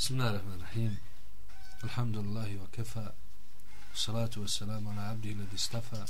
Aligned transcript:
بسم 0.00 0.14
الله 0.14 0.30
الرحمن 0.30 0.54
الرحيم 0.54 0.98
الحمد 1.84 2.16
لله 2.16 2.50
وكفى 2.62 3.12
الصلاة 3.94 4.30
والسلام 4.36 4.88
على 4.88 5.00
عبده 5.00 5.30
الذي 5.30 5.54
استفى 5.54 6.04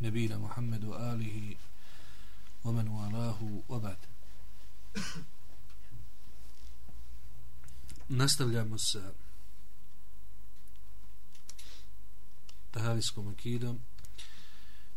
نبينا 0.00 0.38
محمد 0.38 0.84
وآله 0.84 1.54
ومن 2.64 2.88
والاه 2.88 3.40
وبعد 3.68 3.96
nastavljamo 8.08 8.78
sa 8.78 9.12
tahavijskom 12.70 13.28
akidom 13.28 13.80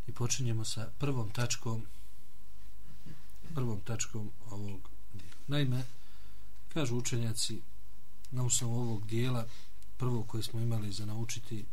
i 0.08 0.12
počinjemo 0.12 0.66
sa 0.66 0.90
prvom 1.00 1.30
tačkom 1.30 1.86
prvom 3.56 3.82
tačkom 3.82 4.32
ovog 4.50 4.80
dijela. 5.14 5.36
Naime, 5.48 5.84
kažu 6.77 6.97
učenjaci 6.97 7.63
na 8.31 8.45
osnovu 8.45 8.81
ovog 8.81 9.07
dijela 9.07 9.47
prvo 9.97 10.23
koje 10.23 10.43
smo 10.43 10.61
imali 10.61 10.93
za 10.93 11.07
naučiti 11.07 11.65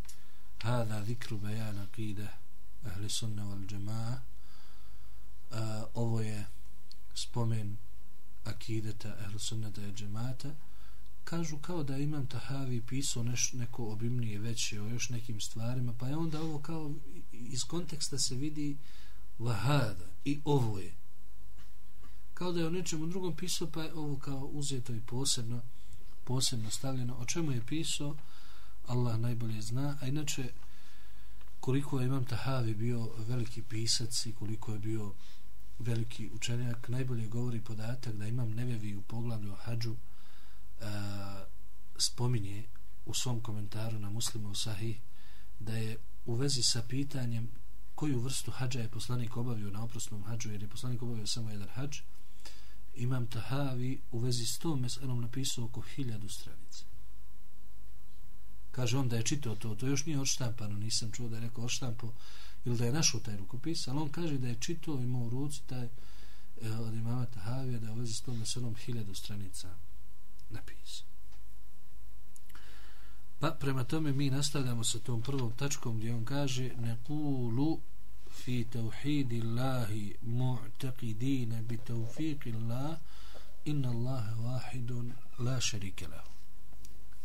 hada 0.61 1.05
zikru 1.05 1.37
bejana 1.37 1.87
kide 1.95 2.27
ahli 2.85 3.09
sunna 3.09 3.43
wal 3.43 3.65
džema'a 3.67 4.17
ovo 5.93 6.21
je 6.21 6.45
spomen 7.13 7.77
akideta 8.43 9.15
ahli 9.25 9.39
sunnata 9.39 9.81
i 9.81 9.91
džemata 9.91 10.55
kažu 11.23 11.57
kao 11.57 11.83
da 11.83 11.97
imam 11.97 12.27
tahavi 12.27 12.81
pisao 12.81 13.23
neš, 13.23 13.53
neko 13.53 13.91
obimnije 13.91 14.39
veće 14.39 14.81
o 14.81 14.87
još 14.87 15.09
nekim 15.09 15.41
stvarima 15.41 15.93
pa 15.99 16.07
je 16.07 16.17
onda 16.17 16.41
ovo 16.41 16.59
kao 16.59 16.91
iz 17.31 17.63
konteksta 17.63 18.17
se 18.17 18.35
vidi 18.35 18.77
vahada 19.39 20.05
i 20.25 20.41
ovo 20.45 20.79
je 20.79 21.02
kao 22.43 22.51
da 22.51 22.59
je 22.59 22.67
o 22.67 22.69
nečemu 22.69 23.05
drugom 23.05 23.35
pisao 23.35 23.67
pa 23.71 23.83
je 23.83 23.93
ovo 23.93 24.19
kao 24.19 24.49
uzeto 24.51 24.93
i 24.93 25.01
posebno 25.01 25.61
posebno 26.23 26.71
stavljeno. 26.71 27.15
O 27.15 27.25
čemu 27.25 27.51
je 27.51 27.65
pisao 27.65 28.15
Allah 28.87 29.19
najbolje 29.19 29.61
zna. 29.61 29.97
A 30.01 30.07
inače 30.07 30.51
koliko 31.59 31.99
je 31.99 32.05
Imam 32.05 32.25
Tahavi 32.25 32.73
bio 32.73 33.11
veliki 33.17 33.61
pisac 33.61 34.25
i 34.25 34.33
koliko 34.33 34.73
je 34.73 34.79
bio 34.79 35.13
veliki 35.79 36.29
učenjak 36.33 36.89
najbolje 36.89 37.27
govori 37.27 37.61
podatak 37.61 38.13
da 38.15 38.27
Imam 38.27 38.49
Nevevi 38.49 38.95
u 38.95 39.01
poglavlju 39.01 39.51
o 39.51 39.55
hađu 39.55 39.95
a, 40.81 41.43
spominje 41.97 42.63
u 43.05 43.13
svom 43.13 43.41
komentaru 43.41 43.99
na 43.99 44.09
muslima 44.09 44.49
u 44.49 44.55
Sahih 44.55 44.99
da 45.59 45.77
je 45.77 45.97
u 46.25 46.35
vezi 46.35 46.63
sa 46.63 46.81
pitanjem 46.89 47.49
koju 47.95 48.19
vrstu 48.19 48.51
hađa 48.51 48.79
je 48.79 48.89
poslanik 48.89 49.37
obavio 49.37 49.71
na 49.71 49.83
oprosnom 49.83 50.23
hađu 50.23 50.51
jer 50.51 50.61
je 50.61 50.67
poslanik 50.67 51.01
obavio 51.01 51.27
samo 51.27 51.49
jedan 51.49 51.69
hađ 51.69 51.99
imam 52.95 53.27
Tahavi 53.27 54.01
u 54.11 54.19
vezi 54.19 54.45
s 54.45 54.57
tom 54.57 54.81
meselom 54.81 55.21
napisao 55.21 55.65
oko 55.65 55.81
hiljadu 55.81 56.29
stranica. 56.29 56.85
Kaže 58.71 58.97
on 58.97 59.09
da 59.09 59.15
je 59.15 59.23
čitao 59.23 59.55
to, 59.55 59.75
to 59.75 59.87
još 59.87 60.05
nije 60.05 60.19
odštampano, 60.19 60.77
nisam 60.77 61.11
čuo 61.11 61.29
da 61.29 61.35
je 61.35 61.41
neko 61.41 61.61
odštampo 61.61 62.13
ili 62.65 62.77
da 62.77 62.85
je 62.85 62.93
našao 62.93 63.19
taj 63.19 63.37
rukopis, 63.37 63.87
ali 63.87 63.99
on 63.99 64.09
kaže 64.09 64.37
da 64.37 64.47
je 64.47 64.59
čitao 64.59 65.01
i 65.01 65.05
u 65.05 65.29
ruci 65.29 65.61
taj 65.65 65.85
e, 65.85 65.89
od 66.71 66.93
imama 66.93 67.25
Tahavija 67.25 67.79
da 67.79 67.87
je 67.87 67.91
u 67.93 67.95
vezi 67.95 68.13
s 68.13 68.21
tom 68.21 68.39
meselom 68.39 68.75
hiljadu 68.75 69.15
stranica 69.15 69.75
napisao. 70.49 71.07
Pa 73.39 73.51
prema 73.51 73.83
tome 73.83 74.11
mi 74.11 74.29
nastavljamo 74.29 74.83
sa 74.83 74.99
tom 74.99 75.21
prvom 75.21 75.51
tačkom 75.51 75.97
gdje 75.97 76.15
on 76.15 76.25
kaže 76.25 76.71
ne 76.77 76.97
kulu 77.07 77.81
في 78.32 78.64
توحيد 78.64 79.32
الله 79.32 80.12
معتقدين 80.22 81.66
بتوفيق 81.68 82.38
الله 82.46 82.98
إن 83.68 83.84
الله 83.84 84.40
واحد 84.40 85.12
لا 85.38 85.58
شريك 85.58 86.02
له 86.02 86.24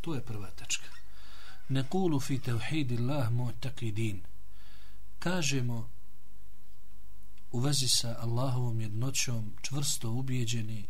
to 0.04 0.16
je 0.16 0.22
prva 0.22 0.52
tačka 0.52 0.90
نقول 1.70 2.22
في 2.22 2.38
توحيد 2.38 2.92
الله 2.92 3.30
معتقدين 3.30 4.22
kažemo 5.20 5.90
u 7.52 7.60
vezi 7.60 7.88
sa 7.88 8.16
Allahovom 8.20 8.82
jednoćom 8.82 9.54
čvrsto 9.62 10.12
ubijeđeni 10.12 10.86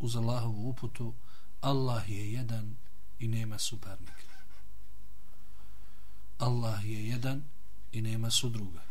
uz 0.00 0.16
Allahovu 0.16 0.68
uputu 0.68 1.14
Allah 1.60 2.10
je 2.10 2.32
jedan 2.32 2.76
i 3.18 3.28
nema 3.28 3.58
suparnika 3.58 4.22
Allah 6.38 6.84
je 6.84 7.08
jedan 7.08 7.44
i 7.96 8.02
nema 8.02 8.30
sudruga. 8.30 8.82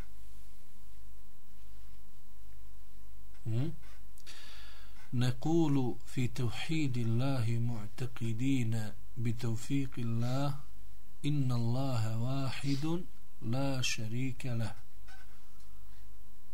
Hmm? 3.46 3.72
نقول 5.14 5.96
في 6.08 6.28
توحيد 6.28 6.98
الله 6.98 7.60
معتقدين 7.60 8.92
بتوفيق 9.18 9.92
الله 9.98 10.56
إن 11.26 11.52
الله 11.52 12.18
واحد 12.18 13.04
لا 13.42 13.82
شريك 13.82 14.46
له 14.46 14.76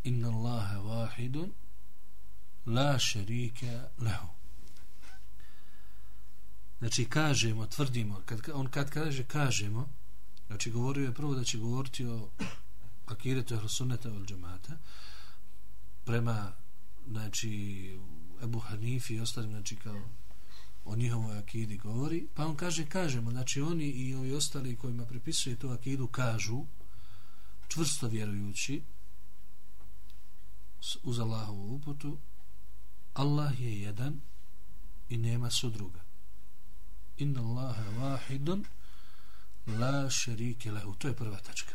إن 0.07 0.25
الله 0.25 0.81
واحد 0.81 1.51
لا 2.65 2.97
شريك 2.97 3.89
له 3.99 4.29
Znači 6.79 7.05
kažemo, 7.05 7.65
tvrdimo, 7.67 8.21
kad, 8.25 8.49
on 8.53 8.67
kad 8.67 8.89
kaže 8.89 9.23
kažemo, 9.23 9.89
Znači, 10.52 10.70
govorio 10.70 11.04
je 11.04 11.14
prvo 11.14 11.34
da 11.34 11.44
će 11.44 11.58
govoriti 11.58 12.06
o 12.06 12.28
akiretu 13.06 13.54
ehlusuneta 13.54 14.12
od 14.12 14.26
džemata 14.26 14.78
prema, 16.04 16.52
znači, 17.08 17.50
Ebu 18.42 18.58
Hanifi 18.58 19.14
i 19.14 19.20
ostalim, 19.20 19.50
znači, 19.50 19.76
kao 19.76 20.02
o 20.84 20.96
njihovoj 20.96 21.38
akidi 21.38 21.76
govori, 21.76 22.26
pa 22.34 22.46
on 22.46 22.56
kaže, 22.56 22.86
kažemo, 22.86 23.30
znači, 23.30 23.60
oni 23.60 23.84
i 23.84 24.14
ovi 24.14 24.34
ostali 24.34 24.76
kojima 24.76 25.06
prepisuje 25.06 25.58
tu 25.58 25.70
akidu 25.70 26.06
kažu, 26.06 26.64
čvrsto 27.68 28.08
vjerujući 28.08 28.82
uz 31.02 31.18
Allahovu 31.18 31.74
uputu, 31.74 32.18
Allah 33.14 33.60
je 33.60 33.80
jedan 33.80 34.20
i 35.08 35.16
nema 35.16 35.50
sudruga. 35.50 36.00
Inna 37.18 37.40
Allahe 37.40 37.82
wahidun 37.82 38.64
la 39.66 40.10
šerike 40.10 40.72
lehu. 40.72 40.94
To 40.94 41.08
je 41.08 41.14
prva 41.14 41.36
tačka. 41.36 41.74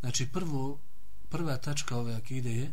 Znači 0.00 0.26
prvo, 0.32 0.78
prva 1.28 1.56
tačka 1.56 1.96
ove 1.96 2.14
akide 2.14 2.52
je 2.52 2.72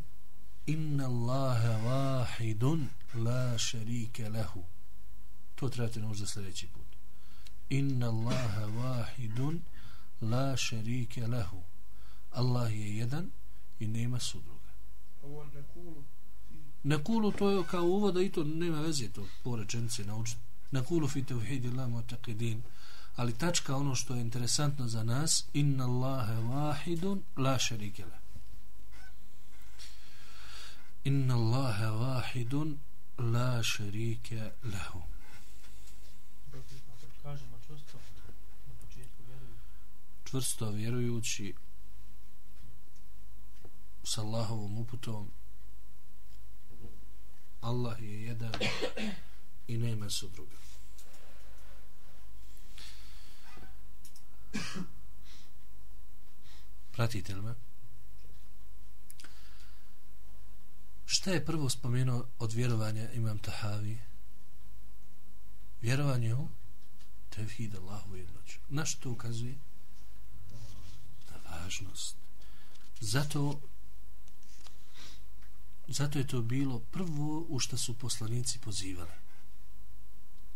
inna 0.66 1.06
Allahe 1.06 1.68
vahidun 1.68 2.90
la 3.14 3.58
šerike 3.58 4.30
lehu. 4.30 4.64
To 5.56 5.70
trebate 5.70 6.00
nauči 6.00 6.20
za 6.20 6.28
sljedeći 6.28 6.68
put. 6.68 6.86
Inna 7.70 8.08
Allahe 8.08 8.66
vahidun 8.66 9.62
la 10.22 10.58
šerike 10.58 11.28
lehu. 11.28 11.64
Allah 12.32 12.72
je 12.72 12.98
jedan 12.98 13.32
i 13.80 13.88
nema 13.88 14.20
sudruga. 14.20 14.70
Ovo 15.24 15.44
ne 15.44 15.64
kulu. 15.74 16.04
Ne 16.84 17.04
kulu 17.04 17.32
to 17.32 17.50
je 17.50 17.64
kao 17.72 17.84
uvoda 17.84 18.22
i 18.22 18.32
to 18.32 18.44
nema 18.44 18.82
veze 18.82 19.10
to 19.10 19.28
po 19.44 19.56
rečenici 19.56 20.06
naučiti 20.06 20.53
nakulu 20.74 21.08
fi 21.08 21.24
tevhidi 21.24 21.72
la 21.72 21.88
mu'taqidin. 21.88 22.62
Ali 23.16 23.38
tačka 23.38 23.76
ono 23.76 23.96
što 23.96 24.16
je 24.16 24.22
interesantno 24.22 24.88
za 24.88 25.04
nas 25.04 25.46
inna 25.54 25.84
Allahe 25.86 26.34
wahidun 26.34 27.22
la 27.38 27.60
šerike 27.60 28.06
le. 28.06 28.18
Inna 31.04 31.36
Allahe 31.36 31.86
wahidun 31.86 32.76
la 33.18 33.64
šerike 33.64 34.52
lehu. 34.64 35.02
Čvrsto 40.24 40.70
vjerujući 40.70 41.54
s 44.04 44.18
Allahovom 44.18 44.78
uputom 44.78 45.32
Allah 47.62 48.02
je 48.02 48.24
jedan 48.24 48.52
i 49.68 49.78
nema 49.78 50.10
su 50.10 50.30
druga 50.30 50.58
Pratite 56.92 57.36
li 57.36 57.42
me? 57.42 57.56
Šta 61.06 61.32
je 61.32 61.46
prvo 61.46 61.70
spomenuo 61.70 62.26
od 62.40 62.54
vjerovanja 62.54 63.12
imam 63.12 63.40
Tahavi? 63.40 64.00
Vjerovanje 65.82 66.36
u 66.36 66.48
tevhid 67.30 67.76
Allahu 67.76 68.16
jednoću. 68.16 68.60
Na 68.70 68.86
što 68.86 69.12
ukazuje? 69.12 69.56
Na 71.30 71.38
važnost. 71.50 72.16
Zato 73.00 73.62
zato 75.88 76.20
je 76.20 76.28
to 76.28 76.42
bilo 76.42 76.80
prvo 76.80 77.46
u 77.50 77.60
što 77.60 77.78
su 77.78 77.98
poslanici 77.98 78.60
pozivali 78.60 79.23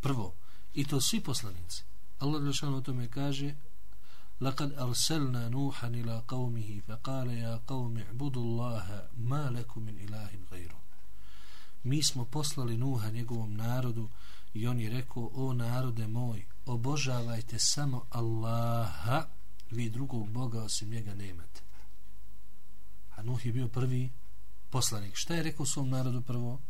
Prvo. 0.00 0.34
I 0.74 0.84
to 0.84 1.00
svi 1.00 1.20
poslanici. 1.20 1.82
Allah 2.18 2.42
Đelšanu 2.42 2.76
o 2.76 2.80
tome 2.80 3.08
kaže 3.08 3.54
لقد 4.42 4.72
أرسلنا 4.72 5.48
نوحا 5.48 5.88
إلى 5.88 6.22
قومه 6.28 6.80
فقال 6.88 7.28
يا 7.30 7.60
قوم 7.66 7.98
اعبدوا 7.98 8.42
الله 8.42 9.08
ما 9.18 9.50
لكم 9.50 9.80
من 9.82 9.96
إله 9.98 10.30
غيره 10.52 10.82
mi 11.84 12.02
smo 12.02 12.24
poslali 12.24 12.76
Nuha 12.76 13.10
njegovom 13.10 13.56
narodu 13.56 14.08
i 14.54 14.66
on 14.66 14.80
je 14.80 14.90
rekao 14.90 15.30
o 15.34 15.52
narode 15.52 16.06
moj 16.06 16.44
obožavajte 16.66 17.58
samo 17.58 18.04
Allaha 18.10 19.26
vi 19.70 19.90
drugog 19.90 20.28
Boga 20.28 20.62
osim 20.62 20.90
njega 20.90 21.14
nemate 21.14 21.60
a 23.16 23.22
Nuh 23.22 23.46
je 23.46 23.52
bio 23.52 23.68
prvi 23.68 24.10
poslanik 24.70 25.16
šta 25.16 25.34
je 25.34 25.42
rekao 25.42 25.66
svom 25.66 25.88
narodu 25.88 26.20
prvo 26.20 26.60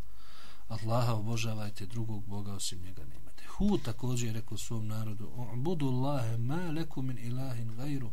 Allaha 0.68 1.14
obožavajte 1.14 1.86
drugog 1.86 2.26
Boga 2.26 2.54
osim 2.54 2.82
njega 2.82 3.06
nemate. 3.06 3.44
Hu 3.48 3.78
također 3.78 4.28
je 4.28 4.34
rekao 4.34 4.58
svom 4.58 4.88
narodu 4.88 5.32
budu 5.56 5.88
Allahe 5.88 6.38
ma 6.38 6.72
leku 6.72 7.02
min 7.02 7.18
ilahin 7.18 7.76
gajru 7.76 8.12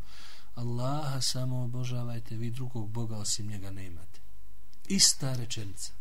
Allaha 0.55 1.21
samo 1.21 1.65
obožavajte 1.65 2.37
vi 2.37 2.51
drugog 2.51 2.91
Boga 2.91 3.17
osim 3.17 3.47
njega 3.47 3.71
nemate. 3.71 4.21
Ista 4.89 5.37
rečenica. 5.37 5.93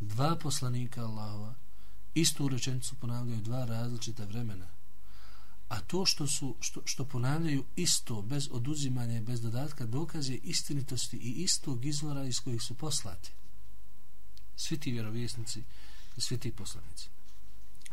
Dva 0.00 0.36
poslanika 0.36 1.04
Allahova 1.04 1.54
istu 2.14 2.48
rečenicu 2.48 2.94
ponavljaju 2.94 3.40
dva 3.40 3.64
različita 3.64 4.24
vremena. 4.24 4.66
A 5.68 5.80
to 5.80 6.06
što 6.06 6.26
su 6.26 6.56
što, 6.60 6.82
što 6.84 7.04
ponavljaju 7.04 7.64
isto 7.76 8.22
bez 8.22 8.48
oduzimanja 8.52 9.16
i 9.16 9.20
bez 9.20 9.40
dodatka 9.40 9.86
dokaz 9.86 10.30
je 10.30 10.36
istinitosti 10.36 11.16
i 11.16 11.42
istog 11.42 11.84
izvora 11.84 12.24
iz 12.24 12.40
kojih 12.40 12.62
su 12.62 12.74
poslati 12.74 13.32
svi 14.60 14.78
ti 14.78 14.92
vjerovjesnici 14.92 15.62
i 16.16 16.20
svi 16.20 16.38
ti 16.38 16.52
poslanici. 16.52 17.08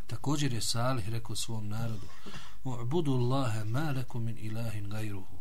Također 0.07 0.53
je 0.53 0.61
Salih 0.61 1.09
rekao 1.09 1.35
svom 1.35 1.67
narodu 1.67 2.07
u'budu 2.63 3.13
Allahe 3.13 3.63
ma 3.63 3.91
lekum 3.91 4.23
min 4.23 4.37
ilahin 4.39 4.89
gajruhu. 4.89 5.37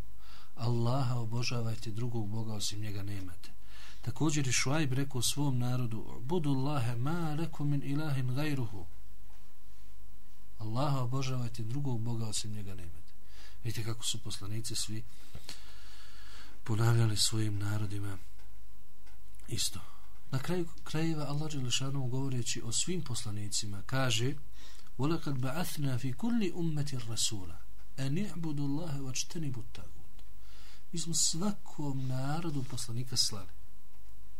Allaha 0.56 1.14
obožavajte 1.14 1.90
drugog 1.90 2.28
Boga 2.28 2.55
osim 2.55 2.81
njega 2.81 3.02
nemate. 3.02 3.50
Također 4.02 4.46
je 4.46 4.52
Šuajb 4.52 4.93
rekao 4.93 5.23
svom 5.23 5.58
narodu 5.58 5.99
U'budu 5.99 6.50
Allahe 6.50 6.96
ma 6.96 7.34
lekum 7.34 7.70
min 7.70 7.82
ilahin 7.84 8.34
gajruhu. 8.34 8.87
Allaha 10.58 10.99
obožavajte 11.00 11.62
drugog 11.62 12.00
Boga 12.00 12.26
osim 12.26 12.52
njega 12.52 12.75
nemate. 12.75 13.12
Vidite 13.64 13.84
kako 13.84 14.05
su 14.05 14.22
poslanici 14.22 14.75
svi 14.75 15.02
ponavljali 16.64 17.17
svojim 17.17 17.58
narodima 17.58 18.19
isto. 19.49 19.95
na 20.31 20.39
kraju 20.39 20.68
krajeva 20.83 21.24
Allah 21.24 21.51
Đelešanu 21.51 22.07
govoreći 22.07 22.62
o 22.62 22.72
svim 22.72 23.01
poslanicima 23.01 23.81
kaže 23.86 24.33
وَلَكَدْ 24.98 25.36
بَعَثْنَا 25.42 25.98
فِي 25.98 26.13
كُلِّ 26.13 26.42
أُمَّةِ 26.62 26.89
الرَّسُولَ 26.94 27.51
أَنِ 28.00 28.16
اعْبُدُ 28.30 28.57
اللَّهِ 28.60 29.01
وَاجْتَنِبُ 29.01 29.56
التَّغُوتِ 29.57 30.18
Mi 30.92 31.00
smo 31.00 31.13
svakom 31.13 32.07
narodu 32.07 32.63
poslanika 32.63 33.18
slali. 33.18 33.50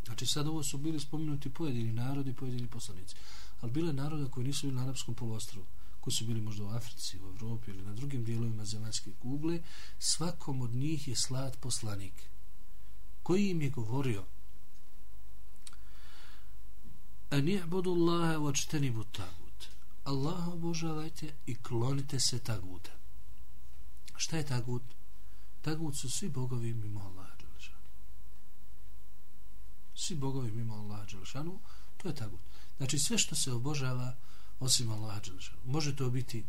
Znači 0.06 0.26
sad 0.26 0.48
ovo 0.48 0.64
su 0.64 0.78
bili 0.78 1.00
spomenuti 1.00 1.50
pojedini 1.50 1.94
narodi, 1.94 2.34
pojedini 2.34 2.68
poslanici. 2.68 3.16
Ali 3.62 3.72
bile 3.72 3.94
naroda 3.94 4.32
koji 4.32 4.48
nisu 4.48 4.68
bili 4.68 4.76
na 4.76 4.84
arapskom 4.84 5.16
polostrovu, 5.16 5.66
koji 6.00 6.14
su 6.14 6.26
bili 6.26 6.42
možda 6.42 6.64
u 6.64 6.70
Africi, 6.70 7.20
u 7.20 7.30
Evropi 7.30 7.72
ili 7.72 7.86
na 7.86 7.94
drugim 7.94 8.24
dijelovima 8.24 8.66
zemaljske 8.66 9.12
kugle, 9.20 9.60
svakom 10.00 10.62
od 10.62 10.74
njih 10.74 11.08
je 11.08 11.16
slat 11.16 11.58
poslanik 11.60 12.14
koji 13.24 13.50
im 13.50 13.62
je 13.62 13.70
govorio 13.70 14.24
an 17.31 17.49
i'budu 17.49 17.93
Allaha 17.93 18.39
wajtanibu 18.39 19.05
tagut. 19.13 19.69
Allaha 20.05 20.51
obožavajte 20.51 21.33
i 21.47 21.55
klonite 21.55 22.21
se 22.21 22.39
taguta. 22.39 22.91
Šta 24.17 24.37
je 24.37 24.47
tagut? 24.47 24.83
Tagut 25.63 25.97
su 25.97 26.11
svi 26.11 26.29
bogovi 26.29 26.75
mimo 26.75 27.01
Allaha 27.01 27.37
Đelešanu. 27.39 27.79
Svi 29.95 30.17
bogovi 30.17 30.51
mimo 30.51 30.75
Allaha 30.75 31.05
Đelešanu, 31.05 31.59
to 31.97 32.09
je 32.09 32.15
tagut. 32.15 32.41
Znači 32.77 32.99
sve 32.99 33.19
što 33.19 33.35
se 33.35 33.53
obožava 33.53 34.15
osim 34.61 34.91
Allaha 34.91 35.21
Đelešanu. 35.21 35.61
Može 35.65 35.97
to 35.97 36.11
biti 36.11 36.45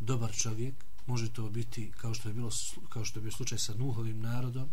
dobar 0.00 0.32
čovjek, 0.32 0.74
može 1.06 1.32
to 1.32 1.50
biti 1.50 1.92
kao 1.96 2.14
što 2.14 2.28
je 2.28 2.34
bilo 2.34 2.50
kao 2.88 3.04
što 3.04 3.18
je 3.18 3.22
bio 3.22 3.32
slučaj 3.32 3.58
sa 3.58 3.74
Nuhovim 3.74 4.20
narodom. 4.20 4.68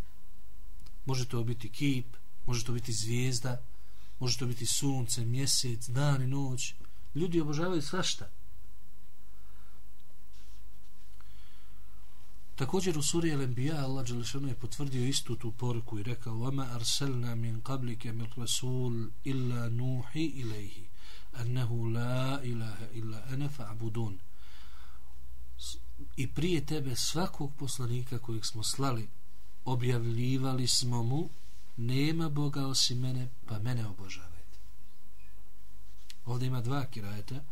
Može 1.06 1.26
to 1.26 1.44
biti 1.44 1.70
kip, 1.70 2.06
može 2.46 2.64
to 2.64 2.74
biti 2.74 2.94
zvijezda, 2.94 3.62
može 4.23 4.39
to 4.39 4.47
biti 4.47 4.67
sunce, 4.67 5.25
mjesec, 5.25 5.89
dan 5.89 6.23
i 6.23 6.27
noć. 6.27 6.75
Ljudi 7.15 7.41
obožavaju 7.41 7.83
svašta. 7.83 8.29
Također 12.59 12.99
u 12.99 13.03
suri 13.03 13.31
Al-Anbiya 13.31 13.85
Allah 13.85 14.07
Đelešanu 14.07 14.49
je 14.49 14.55
potvrdio 14.55 15.07
istu 15.07 15.37
tu 15.37 15.53
poruku 15.53 15.99
i 15.99 16.03
rekao 16.03 16.35
وَمَا 16.35 16.77
أَرْسَلْنَا 16.77 17.35
مِنْ 17.35 17.61
قَبْلِكَ 17.63 18.07
مِنْ 18.07 18.27
رَسُولِ 18.39 19.11
إِلَّا 19.27 19.69
نُوحِ 19.69 20.17
إِلَيْهِ 20.17 20.77
أَنَّهُ 21.41 21.91
لَا 21.91 22.43
إِلَهَ 22.43 22.77
إِلَّا 22.95 23.35
أَنَا 23.35 23.49
فَعْبُدُونَ 23.49 24.19
I 26.17 26.27
prije 26.27 26.67
tebe 26.67 26.97
svakog 26.97 27.53
poslanika 27.59 28.19
kojeg 28.19 28.45
smo 28.45 28.63
slali 28.63 29.09
objavljivali 29.65 30.67
smo 30.67 31.03
mu 31.03 31.29
nema 31.78 32.30
Boga 32.30 32.68
osim 32.68 33.00
mene, 33.00 33.30
pa 33.46 33.60
mene 33.60 33.88
obožavajte. 33.88 34.60
Ovdje 36.26 36.48
ima 36.48 36.62
dva 36.62 36.86
kirajeta, 36.86 37.44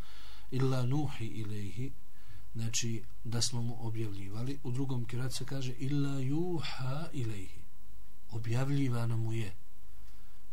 illa 0.52 0.86
nuhi 0.86 1.26
ilaihi, 1.26 1.92
znači 2.54 3.04
da 3.24 3.42
smo 3.42 3.62
mu 3.62 3.88
objavljivali, 3.88 4.60
u 4.64 4.72
drugom 4.72 5.06
kirajtu 5.06 5.36
se 5.36 5.46
kaže 5.46 5.74
illa 5.74 6.20
juha 6.20 7.08
ilaihi, 7.14 7.62
objavljivano 8.32 9.18
mu 9.18 9.34
je. 9.34 9.54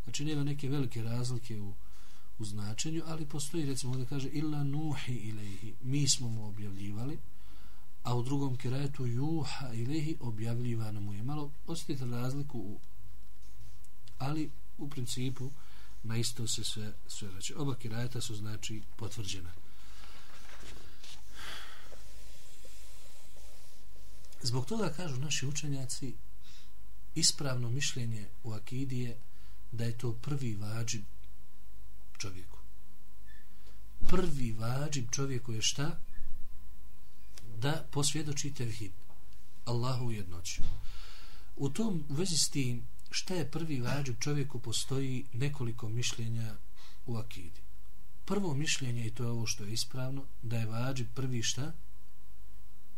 Znači 0.03 0.25
nema 0.25 0.43
neke 0.43 0.69
velike 0.69 1.03
razlike 1.03 1.61
u, 1.61 1.73
u 2.39 2.45
značenju, 2.45 3.03
ali 3.05 3.25
postoji 3.25 3.65
recimo 3.65 3.97
da 3.97 4.05
kaže 4.05 4.29
illa 4.29 4.63
nuhi 4.63 5.13
ilaihi, 5.13 5.73
mi 5.81 6.07
smo 6.07 6.29
mu 6.29 6.47
objavljivali, 6.47 7.19
a 8.03 8.15
u 8.15 8.23
drugom 8.23 8.57
kirajetu 8.57 9.05
juha 9.05 9.73
ilaihi 9.73 10.17
objavljivano 10.19 11.01
mu 11.01 11.13
je. 11.13 11.23
Malo 11.23 11.51
osjetite 11.67 12.05
razliku 12.05 12.59
u 12.59 12.79
ali 14.19 14.51
u 14.77 14.89
principu 14.89 15.51
na 16.03 16.17
isto 16.17 16.47
se 16.47 16.63
sve, 16.63 16.93
sve 17.07 17.29
vraća. 17.29 17.53
Oba 17.57 17.75
kirajeta 17.75 18.21
su 18.21 18.35
znači 18.35 18.81
potvrđena. 18.95 19.51
Zbog 24.41 24.65
toga 24.65 24.93
kažu 24.93 25.17
naši 25.17 25.47
učenjaci 25.47 26.13
ispravno 27.15 27.69
mišljenje 27.69 28.27
u 28.43 28.53
akidije 28.53 29.17
da 29.71 29.83
je 29.83 29.97
to 29.97 30.13
prvi 30.13 30.55
vađib 30.55 31.03
čovjeku. 32.17 32.57
Prvi 34.07 34.51
vađib 34.51 35.11
čovjeku 35.11 35.53
je 35.53 35.61
šta? 35.61 35.99
Da 37.57 37.87
posvjedoči 37.91 38.53
tevhid. 38.53 38.91
Allahu 39.65 40.11
jednoću. 40.11 40.61
U 41.55 41.69
tom 41.69 42.03
u 42.09 42.13
vezi 42.13 42.37
s 42.37 42.49
tim 42.49 42.87
šta 43.11 43.33
je 43.33 43.51
prvi 43.51 43.81
vađib 43.81 44.15
čovjeku 44.19 44.59
postoji 44.59 45.25
nekoliko 45.33 45.89
mišljenja 45.89 46.55
u 47.05 47.17
akidi. 47.17 47.61
Prvo 48.25 48.53
mišljenje, 48.53 49.05
i 49.05 49.11
to 49.11 49.23
je 49.23 49.29
ovo 49.29 49.45
što 49.45 49.63
je 49.63 49.73
ispravno, 49.73 50.25
da 50.41 50.57
je 50.57 50.65
vađib 50.65 51.07
prvi 51.13 51.43
šta? 51.43 51.71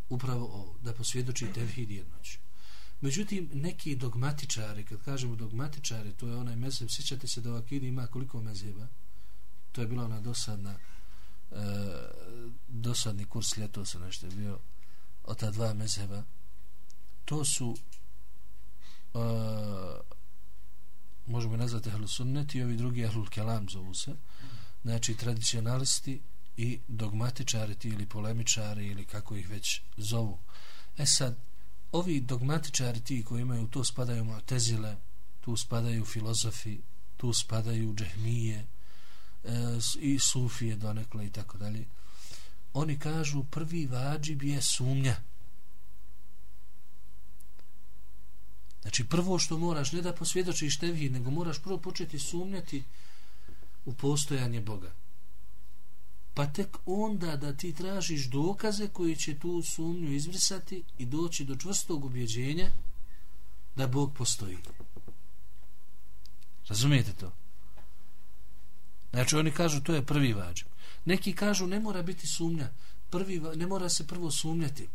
Upravo 0.09 0.45
ovo, 0.45 0.75
da 0.83 0.93
posvjedoči 0.93 1.53
tevhid 1.53 1.91
jednoću. 1.91 2.37
Međutim, 3.01 3.49
neki 3.53 3.95
dogmatičari, 3.95 4.85
kad 4.85 5.01
kažemo 5.01 5.35
dogmatičari, 5.35 6.13
to 6.13 6.27
je 6.27 6.35
onaj 6.35 6.55
mezheb, 6.55 6.89
sjećate 6.89 7.27
se 7.27 7.41
da 7.41 7.53
u 7.53 7.55
akidi 7.55 7.87
ima 7.87 8.07
koliko 8.07 8.41
mezheba? 8.41 8.87
To 9.71 9.81
je 9.81 9.87
bila 9.87 10.05
ona 10.05 10.21
dosadna, 10.21 10.75
e, 11.51 11.55
dosadni 12.67 13.25
kurs 13.25 13.57
ljeto 13.57 13.85
se 13.85 13.97
ono 13.97 14.05
nešto 14.05 14.25
je 14.25 14.31
bio 14.31 14.59
od 15.23 15.37
ta 15.37 15.51
dva 15.51 15.73
mezheba. 15.73 16.23
To 17.25 17.45
su 17.45 17.77
uh, 19.13 19.21
možemo 21.27 21.57
nazvati 21.57 21.89
ehlu 21.89 22.07
sunnet 22.07 22.55
i 22.55 22.63
ovi 22.63 22.77
drugi 22.77 23.01
ehlul 23.01 23.27
kelam 23.27 23.69
zovu 23.69 23.93
se. 23.93 24.15
Znači 24.83 25.15
tradicionalisti 25.15 26.21
i 26.57 26.79
dogmatičari 26.87 27.75
ti 27.75 27.89
ili 27.89 28.05
polemičari 28.05 28.87
ili 28.87 29.05
kako 29.05 29.35
ih 29.35 29.49
već 29.49 29.81
zovu. 29.97 30.39
E 30.97 31.05
sad 31.05 31.35
ovi 31.91 32.19
dogmatičari 32.21 32.99
ti 32.99 33.23
koji 33.23 33.41
imaju 33.41 33.67
to 33.67 33.83
spadaju 33.83 34.23
mu'tezile 34.23 34.95
tu 35.41 35.57
spadaju 35.57 36.05
filozofi 36.05 36.79
tu 37.17 37.33
spadaju 37.33 37.93
džehmije 37.95 38.57
e, 38.57 38.67
i 39.99 40.19
sufije 40.19 40.75
donekle 40.75 41.25
i 41.25 41.29
tako 41.29 41.57
dalje. 41.57 41.85
Oni 42.73 42.99
kažu 42.99 43.43
prvi 43.43 43.85
vađib 43.85 44.43
je 44.43 44.61
sumnja. 44.61 45.15
Znači 48.81 49.05
prvo 49.05 49.39
što 49.39 49.57
moraš, 49.57 49.91
ne 49.91 50.01
da 50.01 50.13
posvjedočiš 50.13 50.79
tevhid, 50.79 51.11
nego 51.11 51.31
moraš 51.31 51.59
prvo 51.59 51.77
početi 51.77 52.19
sumnjati 52.19 52.83
u 53.85 53.93
postojanje 53.93 54.61
Boga. 54.61 54.91
Pa 56.33 56.45
tek 56.45 56.77
onda 56.85 57.35
da 57.35 57.53
ti 57.53 57.73
tražiš 57.73 58.25
dokaze 58.25 58.87
koji 58.87 59.15
će 59.15 59.39
tu 59.39 59.61
sumnju 59.61 60.11
izbrisati 60.11 60.83
i 60.97 61.05
doći 61.05 61.45
do 61.45 61.55
čvrstog 61.55 62.05
ubjeđenja 62.05 62.71
da 63.75 63.87
Bog 63.87 64.13
postoji. 64.13 64.57
Razumijete 66.67 67.13
to? 67.13 67.31
Znači 69.11 69.35
oni 69.35 69.51
kažu 69.51 69.81
to 69.81 69.93
je 69.93 70.05
prvi 70.05 70.33
vađib. 70.33 70.67
Neki 71.05 71.33
kažu 71.33 71.67
ne 71.67 71.79
mora 71.79 72.01
biti 72.01 72.27
sumnja. 72.27 72.69
Prvi, 73.09 73.41
ne 73.55 73.67
mora 73.67 73.89
se 73.89 74.07
prvo 74.07 74.31
sumnjati. 74.31 74.87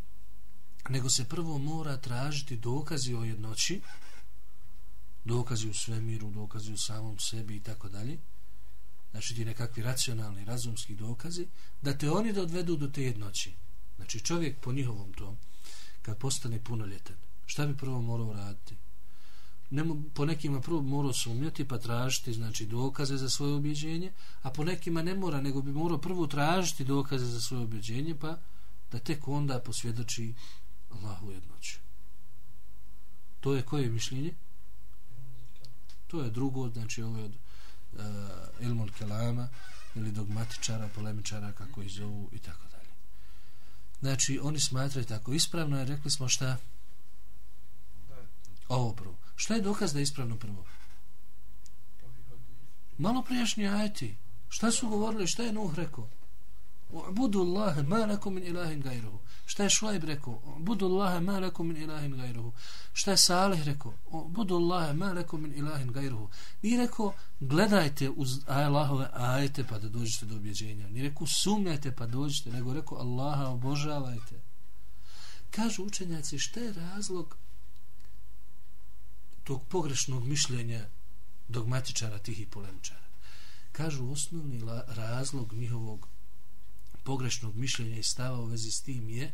Nego 0.89 1.11
se 1.11 1.25
prvo 1.25 1.59
mora 1.59 1.97
tražiti 1.97 2.57
dokazi 2.57 3.15
o 3.15 3.25
jednoći. 3.25 3.81
Dokazi 5.25 5.69
u 5.69 5.75
svemiru, 5.75 6.31
dokazi 6.31 6.73
u 6.73 6.79
samom 6.79 7.19
sebi 7.19 7.57
i 7.57 7.61
tako 7.61 7.89
dalje. 7.89 8.19
Znači 9.11 9.35
ti 9.35 9.45
nekakvi 9.45 9.83
racionalni, 9.83 10.45
razumski 10.45 10.95
dokazi. 10.95 11.47
Da 11.83 11.99
te 11.99 12.11
oni 12.11 12.33
dovedu 12.33 12.77
do 12.77 12.89
te 12.89 13.03
jednoći. 13.03 13.53
Znači 13.97 14.21
čovjek 14.21 14.61
po 14.61 14.73
njihovom 14.73 15.13
tom 15.13 15.37
kad 16.03 16.19
postane 16.19 16.65
punoljetan 16.65 17.17
šta 17.47 17.67
bi 17.67 17.77
prvo 17.77 18.03
morao 18.03 18.33
raditi? 18.33 18.77
Nemo, 19.71 20.03
po 20.15 20.25
nekima 20.25 20.61
prvo 20.61 20.83
morao 20.83 21.13
sumnjati 21.13 21.69
pa 21.69 21.79
tražiti 21.79 22.33
znači 22.33 22.67
dokaze 22.67 23.17
za 23.17 23.31
svoje 23.31 23.55
objeđenje, 23.55 24.13
a 24.43 24.51
po 24.51 24.65
nekima 24.65 25.03
ne 25.03 25.15
mora, 25.15 25.41
nego 25.41 25.63
bi 25.63 25.73
morao 25.73 25.99
prvo 25.99 26.27
tražiti 26.27 26.85
dokaze 26.85 27.27
za 27.27 27.41
svoje 27.41 27.65
objeđenje, 27.65 28.15
pa 28.15 28.39
da 28.93 28.99
tek 28.99 29.29
onda 29.29 29.61
posvjedoči 29.61 30.35
Allahu 30.91 31.31
jednoću. 31.31 31.79
To 33.41 33.55
je 33.55 33.63
koje 33.63 33.91
mišljenje? 33.91 34.35
To 36.07 36.23
je 36.23 36.31
drugo, 36.31 36.69
znači 36.69 37.03
ovo 37.03 37.19
je 37.19 37.25
od 37.25 37.33
uh, 37.33 38.01
ilmul 38.61 38.89
kelama 38.99 39.49
ili 39.95 40.13
dogmatičara, 40.13 40.89
polemičara, 40.95 41.53
kako 41.53 41.83
ih 41.83 41.93
zovu 41.93 42.29
i 42.33 42.39
tako 42.39 42.69
dalje. 42.73 42.91
Znači, 44.01 44.41
oni 44.43 44.61
smatraju 44.61 45.07
tako 45.07 45.33
ispravno, 45.33 45.79
jer 45.79 45.89
rekli 45.89 46.11
smo 46.11 46.29
šta? 46.29 46.57
Ovo 48.69 48.93
prvo. 48.93 49.17
Šta 49.37 49.55
je 49.55 49.61
dokaz 49.61 49.93
da 49.93 49.99
je 49.99 50.03
ispravno 50.03 50.37
prvo? 50.37 50.65
Malo 52.99 53.23
prijašnji 53.23 53.69
ajeti. 53.69 54.17
Šta 54.49 54.71
su 54.71 54.89
govorili? 54.89 55.27
Šta 55.27 55.43
je 55.43 55.53
Nuh 55.53 55.75
rekao? 55.75 56.09
U'budu 56.91 57.41
Allahe 57.41 57.83
ma 57.83 58.07
lakum 58.07 58.35
min 58.35 58.45
ilahin 58.45 58.81
gajruhu. 58.81 59.19
Šta 59.47 59.63
je 59.63 59.71
Šuajb 59.71 60.05
rekao? 60.05 60.43
U'budu 60.45 60.87
Allahe 60.87 61.21
ma 61.21 61.39
lakum 61.39 61.67
min 61.69 61.77
ilahin 61.77 62.17
gajruhu. 62.17 62.53
Šta 62.93 63.11
je 63.11 63.17
Salih 63.17 63.65
rekao? 63.65 63.95
U'budu 64.11 64.55
Allahe 64.57 64.93
ma 64.93 65.13
lakum 65.13 65.43
min 65.43 65.55
ilahin 65.59 65.93
gajruhu. 65.93 66.29
Nije 66.63 66.79
rekao, 66.79 67.15
gledajte 67.41 68.11
uz 68.11 68.41
Allahove 68.47 69.09
ajete 69.13 69.65
pa 69.65 69.79
da 69.79 69.89
dođete 69.89 70.27
do 70.27 70.37
objeđenja. 70.37 70.89
Nije 70.89 71.09
rekao, 71.09 71.27
sumnjajte 71.27 71.93
pa 71.93 72.07
dođete. 72.07 72.51
Nego 72.51 72.75
rekao, 72.75 72.99
Allaha 72.99 73.47
obožavajte. 73.47 74.41
Kažu 75.51 75.85
učenjaci, 75.85 76.39
šta 76.39 76.61
je 76.61 76.73
razlog 76.73 77.37
tog 79.45 79.63
pogrešnog 79.69 80.25
mišljenja 80.25 80.87
dogmatičara 81.49 82.19
tih 82.19 82.41
i 82.41 82.47
polemičara. 82.47 83.07
Kažu 83.73 84.11
osnovni 84.13 84.63
razlog 84.87 85.53
njihovog 85.53 86.09
pogrešnog 87.07 87.57
mišljenja 87.57 87.97
i 87.97 88.03
stava 88.03 88.41
u 88.41 88.45
vezi 88.45 88.71
s 88.71 88.81
tim 88.81 89.09
je 89.09 89.33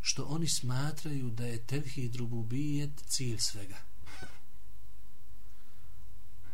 što 0.00 0.24
oni 0.24 0.48
smatraju 0.48 1.30
da 1.30 1.46
je 1.46 1.66
tevhid 1.66 2.16
rububijet 2.16 2.90
cilj 3.06 3.38
svega. 3.38 3.76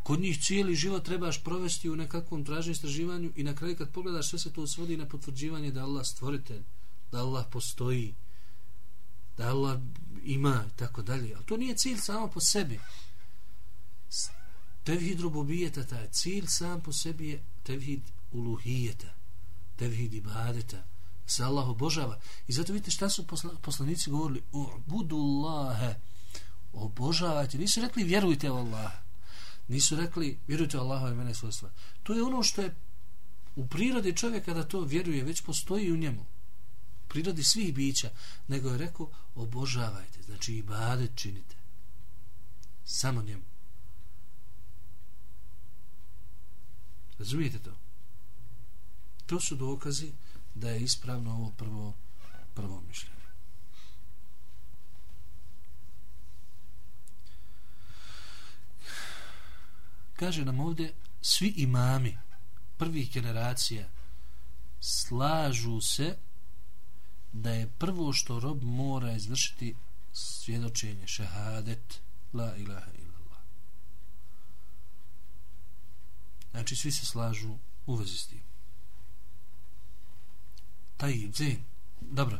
Kod 0.02 0.20
njih 0.20 0.42
cijeli 0.42 0.74
život 0.74 1.04
trebaš 1.04 1.44
provesti 1.44 1.90
u 1.90 1.96
nekakvom 1.96 2.44
traženju 2.44 2.72
istraživanju 2.72 3.32
i 3.36 3.42
na 3.42 3.54
kraju 3.54 3.76
kad 3.76 3.92
pogledaš 3.92 4.28
sve 4.28 4.38
se 4.38 4.52
to 4.52 4.66
svodi 4.66 4.96
na 4.96 5.08
potvrđivanje 5.08 5.70
da 5.70 5.84
Allah 5.84 6.06
stvoritelj, 6.06 6.62
da 7.12 7.18
Allah 7.18 7.46
postoji, 7.50 8.14
da 9.36 9.48
Allah 9.48 9.80
ima 10.24 10.64
i 10.74 10.76
tako 10.76 11.02
dalje. 11.02 11.34
Ali 11.34 11.46
to 11.46 11.56
nije 11.56 11.76
cilj 11.76 11.98
samo 11.98 12.28
po 12.28 12.40
sebi. 12.40 12.80
Tevhid 14.84 15.20
rububijeta, 15.20 15.84
taj 15.84 16.08
cilj 16.10 16.46
sam 16.46 16.80
po 16.80 16.92
sebi 16.92 17.28
je 17.28 17.42
tevhid 17.62 18.00
uluhijeta, 18.32 19.21
tevhid 19.76 20.14
ibadeta, 20.14 20.82
se 21.26 21.44
Allah 21.44 21.68
obožava. 21.68 22.18
I 22.48 22.52
zato 22.52 22.72
vidite 22.72 22.90
šta 22.90 23.08
su 23.10 23.26
poslanici 23.62 24.10
govorili, 24.10 24.42
o 24.52 24.80
Allahe, 25.10 25.94
obožavajte. 26.72 27.58
Nisu 27.58 27.80
rekli 27.80 28.04
vjerujte 28.04 28.50
u 28.50 28.56
Allaha. 28.56 29.02
Nisu 29.68 29.96
rekli 29.96 30.38
vjerujte 30.46 30.78
u 30.78 30.80
Allaha 30.80 31.08
i 31.08 31.14
mene 31.14 31.34
svojstva. 31.34 31.70
To 32.02 32.14
je 32.14 32.22
ono 32.22 32.42
što 32.42 32.62
je 32.62 32.74
u 33.56 33.66
prirodi 33.66 34.16
čovjeka 34.16 34.54
da 34.54 34.68
to 34.68 34.80
vjeruje, 34.80 35.24
već 35.24 35.40
postoji 35.40 35.92
u 35.92 35.96
njemu 35.96 36.26
prirodi 37.12 37.44
svih 37.44 37.74
bića, 37.74 38.10
nego 38.48 38.70
je 38.70 38.78
rekao 38.78 39.10
obožavajte, 39.34 40.22
znači 40.22 40.54
ibadet 40.54 41.10
činite. 41.14 41.56
Samo 42.84 43.22
njemu. 43.22 43.42
Razumijete 47.18 47.58
to? 47.58 47.76
To 49.26 49.40
su 49.40 49.56
dokazi 49.56 50.12
da 50.54 50.70
je 50.70 50.80
ispravno 50.80 51.32
ovo 51.32 51.50
prvo, 51.50 51.94
prvo 52.54 52.80
mišljenje. 52.88 53.16
Kaže 60.16 60.44
nam 60.44 60.60
ovdje, 60.60 60.92
svi 61.22 61.54
imami 61.56 62.18
prvih 62.76 63.12
generacija 63.12 63.88
slažu 64.80 65.80
se 65.80 66.16
da 67.32 67.50
je 67.50 67.70
prvo 67.78 68.12
što 68.12 68.40
rob 68.40 68.62
mora 68.62 69.12
izvršiti 69.12 69.74
svjedočenje 70.12 71.06
šehadet 71.06 72.00
la 72.32 72.56
ilaha 72.56 72.90
illallah 72.98 73.40
znači 76.50 76.76
svi 76.76 76.92
se 76.92 77.06
slažu 77.06 77.54
u 77.86 77.94
vezi 77.94 78.18
s 78.18 78.26
tim 78.26 78.51
taj 81.02 81.18
zin 81.34 81.64
dobro 82.00 82.38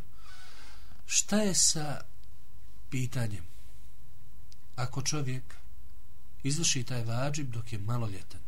šta 1.07 1.37
je 1.37 1.55
sa 1.55 2.01
pitanjem 2.91 3.45
ako 4.77 5.03
čovjek 5.03 5.55
izvrši 6.43 6.85
taj 6.85 7.05
vađib 7.05 7.51
dok 7.51 7.73
je 7.73 7.79
maloljetan 7.79 8.41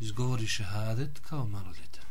izgovori 0.00 0.46
šehadet 0.46 1.20
kao 1.28 1.46
maloljetan 1.46 2.04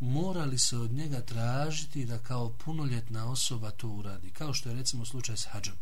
morali 0.00 0.58
se 0.58 0.78
od 0.78 0.90
njega 0.92 1.20
tražiti 1.20 2.04
da 2.04 2.18
kao 2.18 2.52
punoljetna 2.64 3.30
osoba 3.30 3.70
to 3.70 3.88
uradi, 3.88 4.30
kao 4.30 4.54
što 4.54 4.68
je 4.68 4.74
recimo 4.74 5.04
slučaj 5.04 5.36
s 5.36 5.46
hađom. 5.46 5.74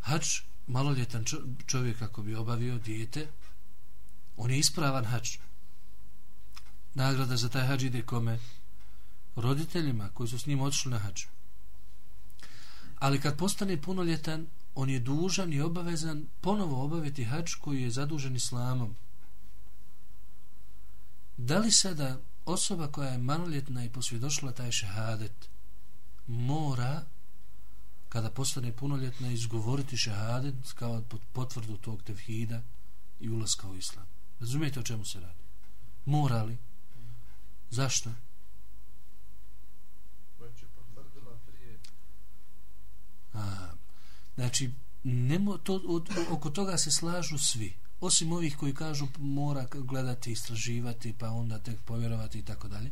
Hađ, 0.00 0.26
maloljetan 0.66 1.24
čovjek 1.66 2.02
ako 2.02 2.22
bi 2.22 2.34
obavio 2.34 2.78
dijete, 2.78 3.28
on 4.36 4.50
je 4.50 4.58
ispravan 4.58 5.04
hađ. 5.04 5.38
Nagrada 6.94 7.36
za 7.36 7.48
taj 7.48 7.66
hađ 7.66 7.82
ide 7.82 8.02
kome? 8.02 8.38
Roditeljima 9.36 10.08
koji 10.14 10.28
su 10.28 10.38
s 10.38 10.46
njim 10.46 10.60
odšli 10.60 10.90
na 10.90 10.98
hađu. 10.98 11.26
Ali 12.98 13.20
kad 13.20 13.36
postane 13.36 13.82
punoljetan, 13.82 14.46
on 14.74 14.90
je 14.90 15.00
dužan 15.00 15.52
i 15.52 15.60
obavezan 15.60 16.26
ponovo 16.40 16.84
obaviti 16.84 17.24
hađ 17.24 17.54
koji 17.54 17.82
je 17.82 17.90
zadužen 17.90 18.36
islamom, 18.36 18.94
da 21.36 21.58
li 21.58 21.72
sada 21.72 22.20
osoba 22.46 22.88
koja 22.88 23.10
je 23.10 23.18
maloljetna 23.18 23.84
i 23.84 23.90
posvjedošila 23.90 24.52
taj 24.52 24.72
šehadet 24.72 25.48
mora 26.26 27.04
kada 28.08 28.30
postane 28.30 28.72
punoljetna 28.72 29.28
izgovoriti 29.28 29.96
šehadet 29.96 30.72
kao 30.74 31.02
potvrdu 31.32 31.76
tog 31.76 32.02
tevhida 32.02 32.62
i 33.20 33.30
ulaska 33.30 33.68
u 33.68 33.76
islam 33.76 34.06
razumijete 34.40 34.80
o 34.80 34.82
čemu 34.82 35.04
se 35.04 35.20
radi 35.20 35.40
mora 36.04 36.42
li 36.42 36.58
zašto? 37.72 38.10
A, 43.34 43.70
znači 44.34 44.70
nemo, 45.02 45.58
to, 45.58 45.82
od, 45.86 46.08
oko 46.30 46.50
toga 46.50 46.78
se 46.78 46.90
slažu 46.90 47.38
svi. 47.38 47.72
Osim 48.00 48.32
ovih 48.32 48.56
koji 48.56 48.74
kažu 48.74 49.06
mora 49.18 49.66
gledati, 49.72 50.32
istraživati, 50.32 51.14
pa 51.18 51.30
onda 51.30 51.58
tek 51.58 51.80
povjerovati 51.80 52.38
i 52.38 52.42
tako 52.42 52.68
dalje. 52.68 52.90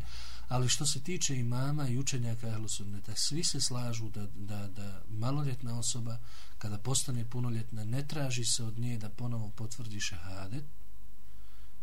Ali 0.49 0.69
što 0.69 0.87
se 0.87 1.01
tiče 1.01 1.37
imama 1.37 1.89
i 1.89 1.99
učenjaka 1.99 2.49
Ehlusunneta, 2.49 3.17
svi 3.17 3.45
se 3.45 3.61
slažu 3.61 4.09
da, 4.09 4.27
da, 4.35 4.69
da 4.69 5.03
maloljetna 5.09 5.79
osoba, 5.79 6.19
kada 6.59 6.79
postane 6.79 7.25
punoljetna, 7.31 7.85
ne 7.85 8.07
traži 8.09 8.45
se 8.45 8.65
od 8.65 8.79
nje 8.79 8.99
da 8.99 9.09
ponovo 9.09 9.51
potvrdi 9.51 10.01
šehadet, 10.01 10.65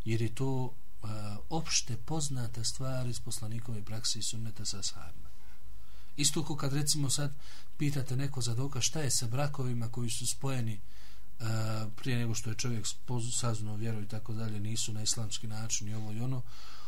jer 0.05 0.21
je 0.21 0.35
to 0.35 0.73
Eh, 1.03 1.37
opšte 1.49 1.97
poznata 1.97 2.63
stvari 2.63 3.09
iz 3.09 3.19
poslanikove 3.19 3.83
prakse 3.85 4.19
i 4.19 4.23
sunneta 4.23 4.65
sa 4.65 4.83
sahabima. 4.83 5.29
Isto 6.17 6.43
ko 6.43 6.55
kad 6.55 6.73
recimo 6.73 7.09
sad 7.09 7.33
pitate 7.77 8.15
neko 8.15 8.41
za 8.41 8.55
dokaz 8.55 8.83
šta 8.83 9.01
je 9.01 9.11
sa 9.11 9.27
brakovima 9.27 9.89
koji 9.89 10.09
su 10.09 10.27
spojeni 10.27 10.73
eh, 11.39 11.45
prije 11.95 12.17
nego 12.17 12.33
što 12.33 12.49
je 12.49 12.55
čovjek 12.55 12.85
saznao 13.39 13.75
vjeru 13.75 14.01
i 14.01 14.07
tako 14.07 14.33
dalje, 14.33 14.59
nisu 14.59 14.93
na 14.93 15.01
islamski 15.01 15.47
način 15.47 15.87
i 15.87 15.93
ovo 15.93 16.11
i 16.11 16.21
ono, 16.21 16.41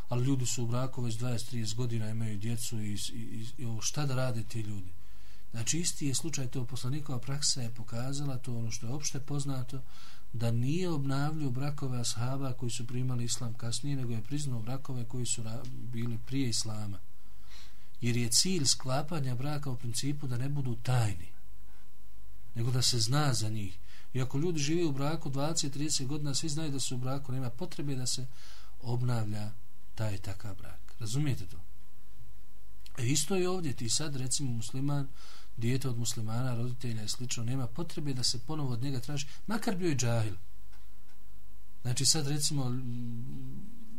ali 0.10 0.26
ljudi 0.26 0.46
su 0.46 0.64
u 0.64 0.68
braku 0.68 1.02
već 1.02 1.16
20-30 1.16 1.76
godina, 1.76 2.10
imaju 2.10 2.38
djecu 2.38 2.82
i, 2.82 2.94
i, 2.94 2.98
i, 3.14 3.64
i 3.64 3.78
šta 3.82 4.06
da 4.06 4.16
rade 4.16 4.44
ti 4.44 4.62
ljudi? 4.62 4.92
Znači 5.52 5.80
isti 5.80 6.08
je 6.08 6.16
slučaj 6.16 6.48
to 6.48 6.66
poslanikova 6.66 7.20
praksa 7.20 7.62
je 7.62 7.74
pokazala 7.74 8.38
to 8.38 8.58
ono 8.58 8.72
što 8.72 8.88
je 8.88 8.94
opšte 8.94 9.20
poznato 9.20 9.82
da 10.34 10.52
nije 10.52 10.90
obnavljio 10.90 11.50
brakove 11.50 12.00
ashaba 12.00 12.54
koji 12.54 12.72
su 12.72 12.88
primali 12.88 13.24
islam 13.24 13.54
kasnije 13.54 13.96
nego 13.96 14.14
je 14.14 14.24
priznao 14.24 14.62
brakove 14.62 15.06
koji 15.06 15.26
su 15.26 15.44
bili 15.72 16.20
prije 16.26 16.50
islama. 16.50 17.00
Jer 18.02 18.18
je 18.18 18.30
cilj 18.30 18.66
sklapanja 18.66 19.36
braka 19.36 19.72
u 19.72 19.76
principu 19.76 20.28
da 20.28 20.38
ne 20.38 20.50
budu 20.50 20.76
tajni 20.76 21.28
nego 22.56 22.72
da 22.72 22.82
se 22.82 23.00
zna 23.00 23.34
za 23.34 23.50
njih. 23.50 23.78
I 24.14 24.22
ako 24.22 24.38
ljudi 24.38 24.60
žive 24.60 24.86
u 24.86 24.92
braku 24.92 25.30
20-30 25.30 26.08
godina 26.08 26.34
svi 26.36 26.50
znaju 26.50 26.72
da 26.72 26.80
su 26.80 26.96
u 26.96 26.98
braku 26.98 27.32
nema 27.32 27.50
potrebe 27.50 27.96
da 27.96 28.06
se 28.06 28.26
obnavlja 28.82 29.52
taj 29.96 30.18
takav 30.18 30.56
brak. 30.56 30.94
Razumijete 31.00 31.46
to? 31.46 31.58
E 32.98 33.06
isto 33.06 33.36
je 33.36 33.50
ovdje. 33.50 33.74
Ti 33.74 33.90
sad 33.90 34.16
recimo 34.16 34.52
musliman 34.52 35.08
dijete 35.60 35.90
od 35.90 35.98
muslimana, 35.98 36.56
roditelja 36.56 37.04
i 37.04 37.08
slično, 37.08 37.44
nema 37.44 37.68
potrebe 37.68 38.14
da 38.14 38.24
se 38.24 38.40
ponovo 38.40 38.74
od 38.74 38.84
njega 38.84 39.00
traži, 39.00 39.28
makar 39.48 39.76
bio 39.76 39.92
i 39.92 39.96
džahil. 39.96 40.36
Znači 41.82 42.06
sad 42.06 42.28
recimo 42.28 42.72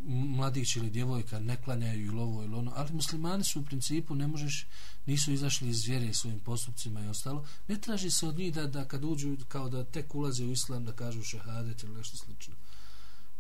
mladić 0.07 0.77
ili 0.77 0.91
djevojka 0.91 1.41
ne 1.41 1.57
klanjaju 1.57 2.07
ili 2.07 2.19
ovo 2.21 2.43
ili 2.43 2.55
ono, 2.55 2.73
ali 2.75 2.93
muslimani 2.93 3.45
su 3.45 3.61
u 3.61 3.65
principu, 3.65 4.15
ne 4.15 4.27
možeš, 4.27 4.67
nisu 5.07 5.33
izašli 5.33 5.69
iz 5.69 5.87
vjere 5.87 6.15
svojim 6.15 6.41
postupcima 6.41 7.01
i 7.01 7.09
ostalo, 7.09 7.47
ne 7.69 7.77
traži 7.81 8.11
se 8.11 8.27
od 8.27 8.39
njih 8.39 8.55
da, 8.55 8.67
da 8.67 8.85
kad 8.85 9.05
uđu, 9.05 9.37
kao 9.49 9.69
da 9.69 9.85
tek 9.85 10.15
ulaze 10.15 10.45
u 10.45 10.53
islam, 10.53 10.85
da 10.85 10.93
kažu 10.93 11.23
šehadet 11.23 11.83
ili 11.83 11.95
nešto 11.95 12.17
slično. 12.17 12.55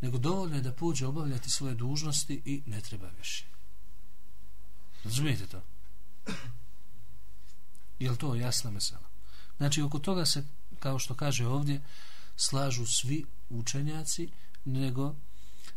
Nego 0.00 0.18
dovoljno 0.18 0.56
je 0.56 0.62
da 0.62 0.72
pođe 0.72 1.06
obavljati 1.06 1.50
svoje 1.50 1.74
dužnosti 1.74 2.42
i 2.44 2.62
ne 2.66 2.80
treba 2.80 3.08
više. 3.18 3.44
Razumijete 5.04 5.46
to? 5.46 5.62
Jel 8.00 8.16
to 8.16 8.34
jasna 8.34 8.70
mesela? 8.70 9.08
Znači, 9.56 9.82
oko 9.82 9.98
toga 9.98 10.26
se, 10.26 10.44
kao 10.78 10.98
što 10.98 11.14
kaže 11.14 11.46
ovdje, 11.46 11.80
slažu 12.36 12.86
svi 12.86 13.24
učenjaci, 13.50 14.28
nego 14.64 15.14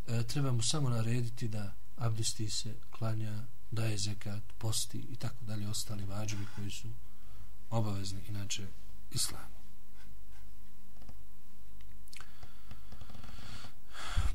e, 0.07 0.23
treba 0.23 0.51
mu 0.51 0.61
samo 0.61 0.89
narediti 0.89 1.47
da 1.47 1.73
abdesti 1.97 2.49
se, 2.49 2.75
klanja, 2.91 3.43
daje 3.71 3.97
zekat, 3.97 4.43
posti 4.57 4.97
i 4.97 5.15
tako 5.15 5.45
dalje, 5.45 5.67
ostali 5.67 6.05
vađevi 6.05 6.45
koji 6.55 6.71
su 6.71 6.89
obavezni, 7.69 8.21
inače, 8.29 8.67
islamu. 9.11 9.53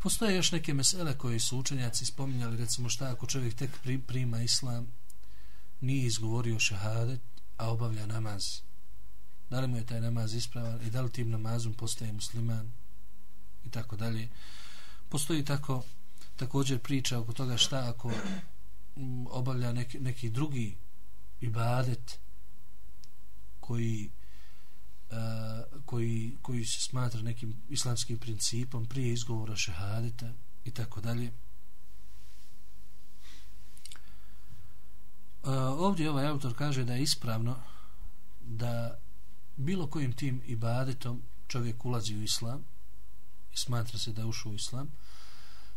Postoje 0.02 0.36
još 0.36 0.52
neke 0.52 0.74
mesele 0.74 1.18
koje 1.18 1.40
su 1.40 1.58
učenjaci 1.58 2.06
spominjali, 2.06 2.56
recimo 2.56 2.88
šta 2.88 3.10
ako 3.10 3.26
čovjek 3.26 3.54
tek 3.54 3.70
prima 4.06 4.42
islam, 4.42 4.86
nije 5.80 6.06
izgovorio 6.06 6.58
šehadet, 6.58 7.20
a 7.58 7.70
obavlja 7.70 8.06
namaz. 8.06 8.42
Da 9.50 9.60
li 9.60 9.68
mu 9.68 9.76
je 9.76 9.86
taj 9.86 10.00
namaz 10.00 10.34
ispravan 10.34 10.82
i 10.82 10.90
da 10.90 11.02
li 11.02 11.12
tim 11.12 11.30
namazom 11.30 11.74
postaje 11.74 12.12
musliman 12.12 12.72
i 13.64 13.70
tako 13.70 13.96
dalje. 13.96 14.28
Postoji 15.08 15.44
tako 15.44 15.82
također 16.36 16.78
priča 16.78 17.18
oko 17.18 17.32
toga 17.32 17.56
šta 17.56 17.88
ako 17.88 18.08
mm, 18.96 19.26
obavlja 19.26 19.72
neki, 19.72 20.00
neki 20.00 20.30
drugi 20.30 20.76
ibadet 21.40 22.18
koji 23.60 24.10
uh, 25.10 25.82
koji, 25.86 26.36
koji 26.42 26.64
se 26.64 26.80
smatra 26.80 27.22
nekim 27.22 27.54
islamskim 27.68 28.18
principom 28.18 28.86
prije 28.86 29.12
izgovora 29.12 29.56
šehadeta 29.56 30.32
i 30.64 30.70
tako 30.70 31.00
dalje. 31.00 31.32
Ovdje 35.56 36.10
ovaj 36.10 36.26
autor 36.26 36.54
kaže 36.56 36.84
da 36.84 36.94
je 36.94 37.02
ispravno 37.02 37.56
da 38.40 38.98
bilo 39.56 39.86
kojim 39.86 40.12
tim 40.12 40.42
ibadetom 40.46 41.22
čovjek 41.48 41.84
ulazi 41.84 42.16
u 42.16 42.22
islam 42.22 42.64
i 43.52 43.56
smatra 43.56 43.98
se 43.98 44.12
da 44.12 44.22
je 44.22 44.26
ušao 44.26 44.52
u 44.52 44.54
islam 44.54 44.90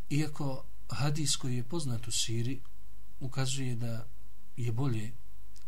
iako 0.10 0.63
hadis 0.90 1.36
koji 1.36 1.55
je 1.55 1.64
poznat 1.64 2.07
u 2.07 2.12
Siri 2.12 2.62
ukazuje 3.20 3.75
da 3.75 4.07
je 4.57 4.72
bolje 4.72 5.12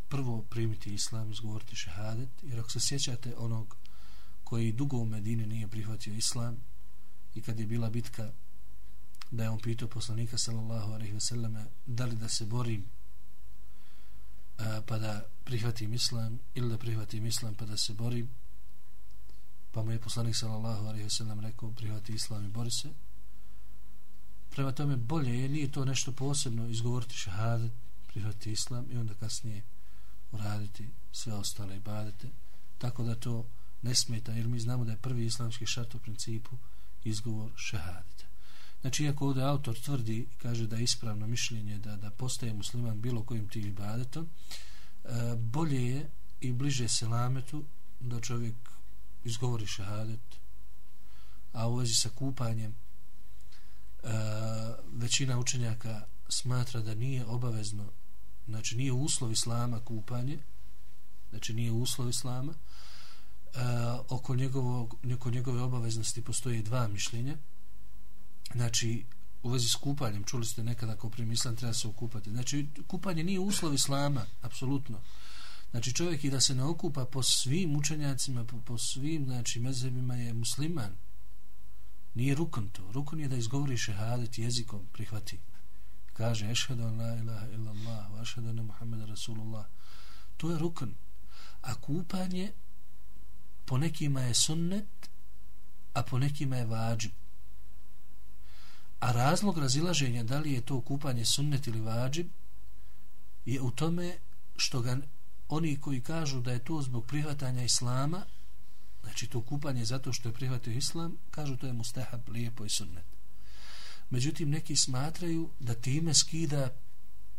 prvo 0.09 0.41
primiti 0.41 0.93
islam 0.93 1.31
izgovoriti 1.31 1.75
šehadet 1.75 2.29
jer 2.41 2.59
ako 2.59 2.69
se 2.69 2.79
sjećate 2.79 3.35
onog 3.37 3.77
koji 4.43 4.71
dugo 4.71 4.97
u 4.97 5.05
Medini 5.05 5.47
nije 5.47 5.67
prihvatio 5.67 6.13
islam 6.13 6.57
i 7.35 7.41
kad 7.41 7.59
je 7.59 7.65
bila 7.65 7.89
bitka 7.89 8.31
da 9.31 9.43
je 9.43 9.49
on 9.49 9.59
pitao 9.59 9.87
poslanika 9.87 10.37
sallallahu 10.37 10.91
alaihi 10.91 11.13
ve 11.13 11.65
da 11.85 12.05
li 12.05 12.15
da 12.15 12.29
se 12.29 12.45
borim 12.45 12.85
a, 14.57 14.81
pa 14.87 14.97
da 14.97 15.25
prihvatim 15.43 15.93
islam 15.93 16.39
ili 16.55 16.69
da 16.69 16.77
prihvatim 16.77 17.25
islam 17.25 17.55
pa 17.55 17.65
da 17.65 17.77
se 17.77 17.93
borim. 17.93 18.29
Pa 19.71 19.83
mu 19.83 19.91
je 19.91 19.99
poslanik 19.99 20.35
sallallahu 20.35 20.85
alaihi 20.85 21.05
wasallam 21.05 21.41
rekao 21.41 21.71
prihvati 21.71 22.13
islam 22.13 22.45
i 22.45 22.49
bori 22.49 22.71
se. 22.71 22.89
Prema 24.49 24.71
tome 24.71 24.97
bolje 24.97 25.39
je 25.39 25.49
nije 25.49 25.71
to 25.71 25.85
nešto 25.85 26.11
posebno 26.11 26.67
izgovoriti 26.67 27.15
šahadet 27.15 27.71
prihvati 28.07 28.51
islam 28.51 28.85
i 28.91 28.97
onda 28.97 29.13
kasnije 29.13 29.63
uraditi 30.31 30.89
sve 31.11 31.33
ostale 31.33 31.77
ibadete. 31.77 32.29
Tako 32.77 33.03
da 33.03 33.15
to 33.15 33.45
ne 33.81 33.95
smeta 33.95 34.31
jer 34.31 34.47
mi 34.47 34.59
znamo 34.59 34.85
da 34.85 34.91
je 34.91 34.97
prvi 34.97 35.25
islamski 35.25 35.65
šart 35.65 35.95
u 35.95 35.99
principu 35.99 36.57
izgovor 37.03 37.51
šahadeta 37.55 38.32
Znači, 38.83 39.03
iako 39.03 39.27
ovdje 39.27 39.43
autor 39.43 39.79
tvrdi 39.79 40.27
kaže 40.37 40.67
da 40.67 40.75
je 40.75 40.83
ispravno 40.83 41.27
mišljenje 41.27 41.77
da, 41.77 41.95
da 41.95 42.09
postaje 42.09 42.53
musliman 42.53 43.01
bilo 43.01 43.23
kojim 43.23 43.47
tim 43.49 43.65
ibadetom, 43.65 44.29
e, 45.03 45.09
bolje 45.35 45.89
je 45.89 46.09
i 46.41 46.51
bliže 46.51 46.87
selametu 46.87 47.63
da 47.99 48.21
čovjek 48.21 48.55
izgovori 49.23 49.67
šahadet, 49.67 50.19
a 51.53 51.67
u 51.67 51.75
vezi 51.75 51.93
sa 51.93 52.09
kupanjem 52.09 52.71
e, 52.71 52.75
većina 54.93 55.39
učenjaka 55.39 56.05
smatra 56.29 56.81
da 56.81 56.93
nije 56.95 57.25
obavezno, 57.25 57.85
znači 58.47 58.75
nije 58.75 58.91
uslov 58.91 59.31
islama 59.31 59.79
kupanje, 59.79 60.39
znači 61.29 61.53
nije 61.53 61.71
uslov 61.71 62.09
islama, 62.09 62.53
e, 62.53 63.59
oko, 64.09 64.35
njegovog, 64.35 64.95
oko 65.15 65.29
njegove 65.29 65.61
obaveznosti 65.61 66.21
postoje 66.23 66.61
dva 66.61 66.87
mišljenja, 66.87 67.37
znači 68.55 69.05
u 69.43 69.49
vezi 69.49 69.67
s 69.67 69.75
kupanjem 69.75 70.23
čuli 70.23 70.45
ste 70.45 70.63
nekada 70.63 70.93
ako 70.93 71.09
primislam 71.09 71.55
treba 71.55 71.73
se 71.73 71.87
okupati. 71.87 72.29
Znači 72.29 72.67
kupanje 72.87 73.23
nije 73.23 73.39
uslov 73.39 73.73
islama 73.73 74.25
apsolutno. 74.41 75.01
Znači 75.71 75.93
čovjek 75.93 76.23
i 76.23 76.29
da 76.29 76.41
se 76.41 76.55
ne 76.55 76.63
okupa 76.63 77.05
po 77.05 77.23
svim 77.23 77.75
učenjacima 77.75 78.45
po, 78.45 78.59
po 78.59 78.77
svim 78.77 79.25
znači 79.25 79.59
mezebima 79.59 80.15
je 80.15 80.33
musliman. 80.33 80.95
Nije 82.13 82.35
rukon 82.35 82.69
to. 82.69 82.91
Rukon 82.91 83.19
je 83.19 83.27
da 83.27 83.35
izgovori 83.35 83.77
šehadet 83.77 84.37
jezikom 84.37 84.81
prihvati. 84.93 85.39
Kaže 86.13 86.51
ešhedu 86.51 86.83
la 86.83 87.15
ilaha 87.15 87.47
illallah 87.47 88.11
wa 88.11 88.21
ešhedu 88.21 88.49
anna 88.49 88.63
muhammeda 88.63 89.05
rasulullah. 89.05 89.65
To 90.37 90.51
je 90.51 90.59
rukon 90.59 90.95
a 91.63 91.75
kupanje 91.75 92.51
po 93.65 93.77
nekima 93.77 94.21
je 94.21 94.33
sunnet 94.33 95.09
a 95.93 96.03
po 96.03 96.19
nekima 96.19 96.57
je 96.57 96.65
vađib. 96.65 97.11
A 99.03 99.11
razlog 99.11 99.57
razilaženja 99.57 100.23
da 100.23 100.39
li 100.39 100.53
je 100.53 100.61
to 100.61 100.81
kupanje 100.81 101.25
sunnet 101.25 101.67
ili 101.67 101.81
vađib 101.81 102.27
je 103.45 103.61
u 103.61 103.71
tome 103.71 104.17
što 104.55 104.81
ga 104.81 104.97
oni 105.49 105.81
koji 105.81 106.01
kažu 106.01 106.41
da 106.41 106.51
je 106.51 106.63
to 106.63 106.81
zbog 106.81 107.05
prihvatanja 107.05 107.63
islama, 107.63 108.25
znači 109.01 109.27
to 109.27 109.41
kupanje 109.41 109.85
zato 109.85 110.13
što 110.13 110.29
je 110.29 110.33
prihvatio 110.33 110.73
islam, 110.73 111.17
kažu 111.31 111.57
to 111.57 111.67
je 111.67 111.73
mustahab, 111.73 112.29
lijepo 112.29 112.65
i 112.65 112.69
sunnet. 112.69 113.05
Međutim, 114.09 114.49
neki 114.49 114.75
smatraju 114.75 115.49
da 115.59 115.73
time 115.73 116.13
skida 116.13 116.69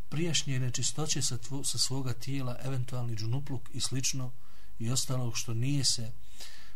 prijašnje 0.09 0.61
nečistoće 0.61 1.23
sa, 1.23 1.39
tvo, 1.39 1.65
sa 1.65 1.79
svoga 1.79 2.13
tijela, 2.13 2.59
eventualni 2.65 3.17
džunupluk 3.17 3.71
i 3.73 3.81
slično 3.81 4.33
i 4.79 4.91
ostalog 4.91 5.37
što 5.37 5.55
nije 5.55 5.85
se 5.85 6.13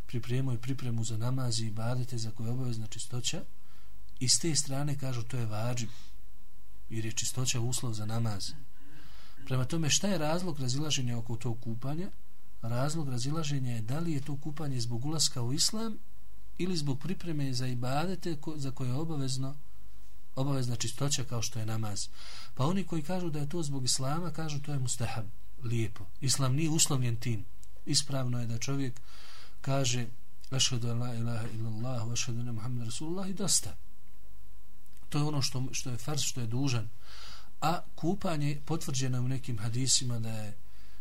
pripremio 0.06 0.54
i 0.54 0.58
pripremu 0.58 1.04
za 1.04 1.16
namazi 1.16 1.66
i 1.66 1.70
badete 1.70 2.18
za 2.18 2.30
koje 2.30 2.46
je 2.46 2.52
obavezna 2.52 2.86
čistoća, 2.86 3.44
I 4.20 4.28
s 4.28 4.38
te 4.38 4.54
strane 4.54 4.98
kažu 4.98 5.22
to 5.22 5.36
je 5.36 5.46
vađib 5.46 5.88
jer 6.90 7.04
je 7.04 7.12
čistoća 7.12 7.60
uslov 7.60 7.92
za 7.92 8.06
namaz. 8.06 8.52
Prema 9.44 9.64
tome 9.64 9.90
šta 9.90 10.08
je 10.08 10.18
razlog 10.18 10.60
razilaženja 10.60 11.18
oko 11.18 11.36
tog 11.36 11.60
kupanja? 11.60 12.10
Razlog 12.62 13.08
razilaženja 13.08 13.72
je 13.74 13.82
da 13.82 13.98
li 13.98 14.12
je 14.12 14.20
to 14.20 14.36
kupanje 14.36 14.80
zbog 14.80 15.04
ulaska 15.04 15.42
u 15.42 15.52
islam 15.52 15.98
ili 16.58 16.76
zbog 16.76 17.00
pripreme 17.00 17.52
za 17.52 17.66
ibadete 17.66 18.36
za 18.56 18.70
koje 18.70 18.88
je 18.88 18.94
obavezno 18.94 19.56
obavezna 20.34 20.76
čistoća 20.76 21.24
kao 21.24 21.42
što 21.42 21.58
je 21.58 21.66
namaz. 21.66 22.08
Pa 22.54 22.66
oni 22.66 22.84
koji 22.84 23.02
kažu 23.02 23.30
da 23.30 23.38
je 23.38 23.48
to 23.48 23.62
zbog 23.62 23.84
islama, 23.84 24.32
kažu 24.32 24.60
to 24.60 24.72
je 24.72 24.78
mustahab, 24.78 25.26
lijepo. 25.62 26.04
Islam 26.20 26.54
nije 26.54 26.70
uslovljen 26.70 27.16
tim. 27.16 27.44
Ispravno 27.86 28.40
je 28.40 28.46
da 28.46 28.58
čovjek 28.58 29.00
kaže 29.60 30.06
ašhedu 30.50 30.94
la 30.94 31.14
ilaha 31.14 31.48
illallah, 31.54 32.12
ašhedu 32.12 32.42
ne 32.42 32.52
Muhammed 32.52 32.84
Rasulullah 32.84 33.30
i 33.30 33.34
dosta 33.34 33.76
to 35.08 35.18
je 35.18 35.24
ono 35.24 35.42
što, 35.42 35.64
što 35.72 35.90
je 35.90 35.96
fars, 35.96 36.22
što 36.22 36.40
je 36.40 36.46
dužan 36.46 36.88
a 37.60 37.80
kupanje 37.94 38.60
potvrđeno 38.64 39.16
je 39.16 39.20
u 39.20 39.28
nekim 39.28 39.58
hadisima 39.58 40.18
da 40.18 40.30
je 40.30 40.56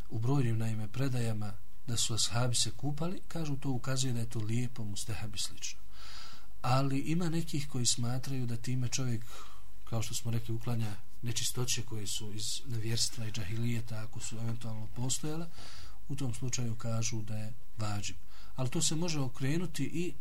u 0.10 0.20
brojnim 0.20 0.58
naime 0.58 0.88
predajama 0.88 1.54
da 1.88 1.98
su 1.98 2.14
ashabi 2.14 2.56
se 2.56 2.72
kupali, 2.72 3.22
kažu 3.28 3.56
to 3.56 3.70
ukazuje 3.70 4.14
da 4.14 4.20
je 4.20 4.30
to 4.30 4.40
lijepo, 4.40 4.84
mustehabi 4.84 5.38
slično. 5.38 5.80
Ali 6.62 7.00
ima 7.00 7.30
nekih 7.30 7.68
koji 7.70 7.86
smatraju 7.86 8.48
da 8.48 8.58
time 8.58 8.88
čovjek, 8.88 9.26
kao 9.84 10.02
što 10.02 10.16
smo 10.16 10.32
rekli, 10.32 10.56
uklanja 10.56 10.96
nečistoće 11.22 11.82
koje 11.82 12.08
su 12.08 12.34
iz 12.34 12.62
nevjerstva 12.66 13.26
i 13.26 13.32
džahilijeta, 13.32 14.04
ako 14.04 14.20
su 14.20 14.38
eventualno 14.38 14.88
postojale, 14.96 15.46
u 16.08 16.16
tom 16.16 16.34
slučaju 16.34 16.76
kažu 16.76 17.22
da 17.22 17.38
je 17.38 17.54
vađib. 17.78 18.16
Ali 18.56 18.70
to 18.70 18.82
se 18.82 18.96
može 18.96 19.20
okrenuti 19.20 19.84
i 19.84 20.14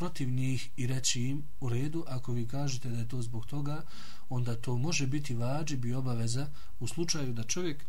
protiv 0.00 0.30
njih 0.30 0.70
i 0.76 0.86
reći 0.86 1.22
im 1.22 1.42
u 1.60 1.68
redu, 1.68 2.04
ako 2.08 2.32
vi 2.32 2.48
kažete 2.48 2.88
da 2.88 2.98
je 2.98 3.08
to 3.08 3.22
zbog 3.22 3.46
toga, 3.46 3.82
onda 4.28 4.56
to 4.56 4.76
može 4.76 5.06
biti 5.06 5.34
vađib 5.34 5.84
i 5.84 5.94
obaveza 5.94 6.48
u 6.78 6.86
slučaju 6.86 7.32
da 7.32 7.44
čovjek 7.44 7.84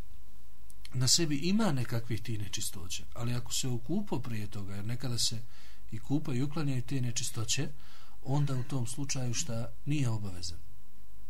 na 0.93 1.08
sebi 1.08 1.38
ima 1.38 1.71
nekakvih 1.71 2.21
ti 2.21 2.38
nečistoće, 2.38 3.04
ali 3.13 3.34
ako 3.34 3.54
se 3.54 3.67
okupo 3.67 4.19
prije 4.19 4.47
toga, 4.47 4.76
jer 4.76 4.86
nekada 4.86 5.17
se 5.17 5.41
i 5.91 6.00
kupa 6.00 6.34
i 6.34 6.43
uklanjaju 6.43 6.82
te 6.82 7.02
nečistoće, 7.02 7.69
onda 8.24 8.56
u 8.56 8.63
tom 8.63 8.88
slučaju 8.88 9.34
šta 9.34 9.71
nije 9.86 10.10
obavezan. 10.10 10.60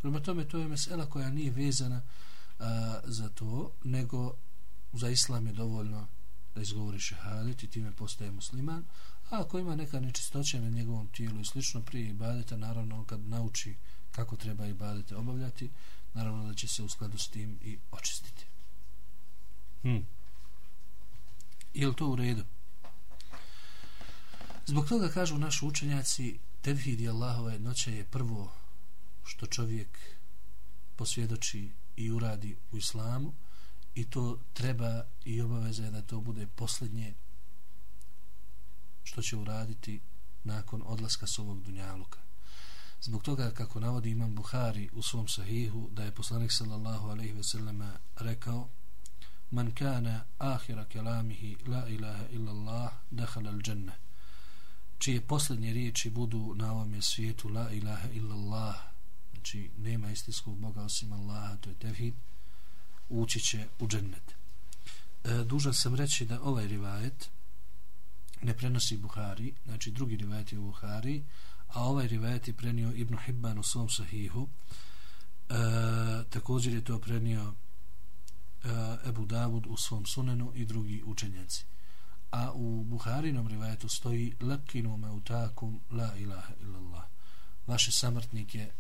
Prema 0.02 0.20
tome, 0.20 0.48
to 0.48 0.60
je 0.60 0.68
mesela 0.68 1.06
koja 1.06 1.30
nije 1.30 1.52
vezana 1.52 2.02
a, 2.60 3.00
za 3.04 3.30
to, 3.30 3.72
nego 3.84 4.34
za 4.94 5.10
islam 5.10 5.48
je 5.48 5.54
dovoljno 5.54 6.08
da 6.56 6.62
izgovori 6.62 7.00
šehadet 7.00 7.64
i 7.64 7.68
time 7.68 7.92
postaje 7.92 8.32
musliman, 8.32 8.86
a 9.32 9.42
ako 9.42 9.60
ima 9.60 9.76
neka 9.76 10.00
nečistoća 10.00 10.62
na 10.62 10.70
njegovom 10.70 11.08
tijelu 11.08 11.40
i 11.40 11.46
slično 11.46 11.82
prije 11.82 12.10
ibadeta, 12.10 12.58
naravno 12.58 13.06
kad 13.06 13.20
nauči 13.20 13.76
kako 14.12 14.36
treba 14.36 14.66
ibadete 14.66 15.16
obavljati, 15.16 15.70
naravno 16.14 16.48
da 16.48 16.54
će 16.54 16.68
se 16.68 16.84
u 16.84 16.90
skladu 16.90 17.18
s 17.18 17.28
tim 17.28 17.60
i 17.62 17.78
očistiti. 17.92 18.46
Hmm. 19.82 20.06
Je 21.74 21.88
li 21.88 21.96
to 21.96 22.08
u 22.08 22.16
redu? 22.16 22.44
Zbog 24.66 24.88
toga 24.88 25.10
kažu 25.10 25.38
naši 25.38 25.66
učenjaci 25.66 26.40
tevhid 26.62 27.02
i 27.02 27.10
Allahova 27.10 27.52
jednoća 27.52 27.92
je 27.92 28.06
prvo 28.06 28.52
što 29.24 29.46
čovjek 29.46 30.00
posvjedoči 30.96 31.70
i 31.96 32.12
uradi 32.12 32.56
u 32.72 32.78
islamu 32.78 33.34
i 33.96 34.06
to 34.06 34.40
treba 34.54 35.04
i 35.26 35.42
obaveza 35.42 35.86
je 35.86 35.92
da 35.92 36.02
to 36.02 36.22
bude 36.22 36.48
posljednje 36.48 37.14
što 39.04 39.22
će 39.22 39.38
uraditi 39.38 40.00
nakon 40.44 40.84
odlaska 40.86 41.28
s 41.28 41.40
ovog 41.40 41.64
dunjaluka. 41.64 42.20
Zbog 43.02 43.24
toga, 43.24 43.52
kako 43.52 43.80
navodi 43.80 44.10
imam 44.10 44.36
Buhari 44.36 44.90
u 44.94 45.02
svom 45.02 45.28
sahihu, 45.28 45.90
da 45.92 46.04
je 46.04 46.12
poslanik 46.12 46.52
sallallahu 46.52 47.08
alaihi 47.08 47.34
ve 47.34 47.44
selleme 47.44 47.92
rekao 48.16 48.68
Man 49.52 49.72
kana 49.72 50.24
ahira 50.38 50.86
kelamihi 50.86 51.58
la 51.68 51.88
ilaha 51.88 52.26
illa 52.32 52.52
Allah 52.52 52.94
al 53.36 53.62
dženne 53.62 53.94
čije 54.98 55.22
posljednje 55.22 55.74
riječi 55.74 56.10
budu 56.10 56.54
na 56.56 56.72
ovom 56.72 57.02
svijetu 57.02 57.50
la 57.50 57.72
ilaha 57.72 58.10
illa 58.10 58.36
Allah 58.36 58.76
znači 59.32 59.70
nema 59.78 60.12
istinskog 60.12 60.58
Boga 60.58 60.82
osim 60.82 61.14
Allaha 61.14 61.58
to 61.58 61.70
je 61.70 61.76
tevhid 61.76 62.14
ući 63.10 63.40
će 63.40 63.68
u 63.80 63.88
džennet 63.88 64.36
e, 65.24 65.44
dužan 65.44 65.74
sam 65.74 65.96
reći 65.96 66.26
da 66.26 66.42
ovaj 66.42 66.68
rivajet 66.68 67.30
ne 68.44 68.54
prenosi 68.54 68.98
Buhari 68.98 69.54
znači 69.66 69.92
drugi 69.92 70.18
rivajet 70.18 70.54
je 70.54 70.60
u 70.60 70.64
Buhari 70.64 71.24
a 71.74 71.84
ovaj 71.84 72.08
rivajet 72.08 72.48
je 72.48 72.54
prenio 72.54 72.92
Ibn 72.96 73.18
Hibban 73.18 73.60
u 73.60 73.64
svom 73.64 73.90
sahihu. 73.90 74.48
E, 75.50 75.54
također 76.30 76.74
je 76.74 76.84
to 76.84 77.00
prenio 77.00 77.54
e, 78.64 78.68
Ebu 79.10 79.26
Davud 79.26 79.66
u 79.68 79.78
svom 79.78 80.06
sunenu 80.06 80.52
i 80.56 80.66
drugi 80.66 81.04
učenjaci. 81.06 81.66
A 82.32 82.52
u 82.52 82.84
Buharinom 82.84 83.48
rivajetu 83.48 83.90
stoji 83.90 84.36
Lekinu 84.42 84.98
me 84.98 85.12
utakum 85.12 85.82
la 85.92 86.16
ilaha 86.16 86.54
illallah. 86.62 87.04
Vaše 87.68 87.92
samrtnike 87.92 88.72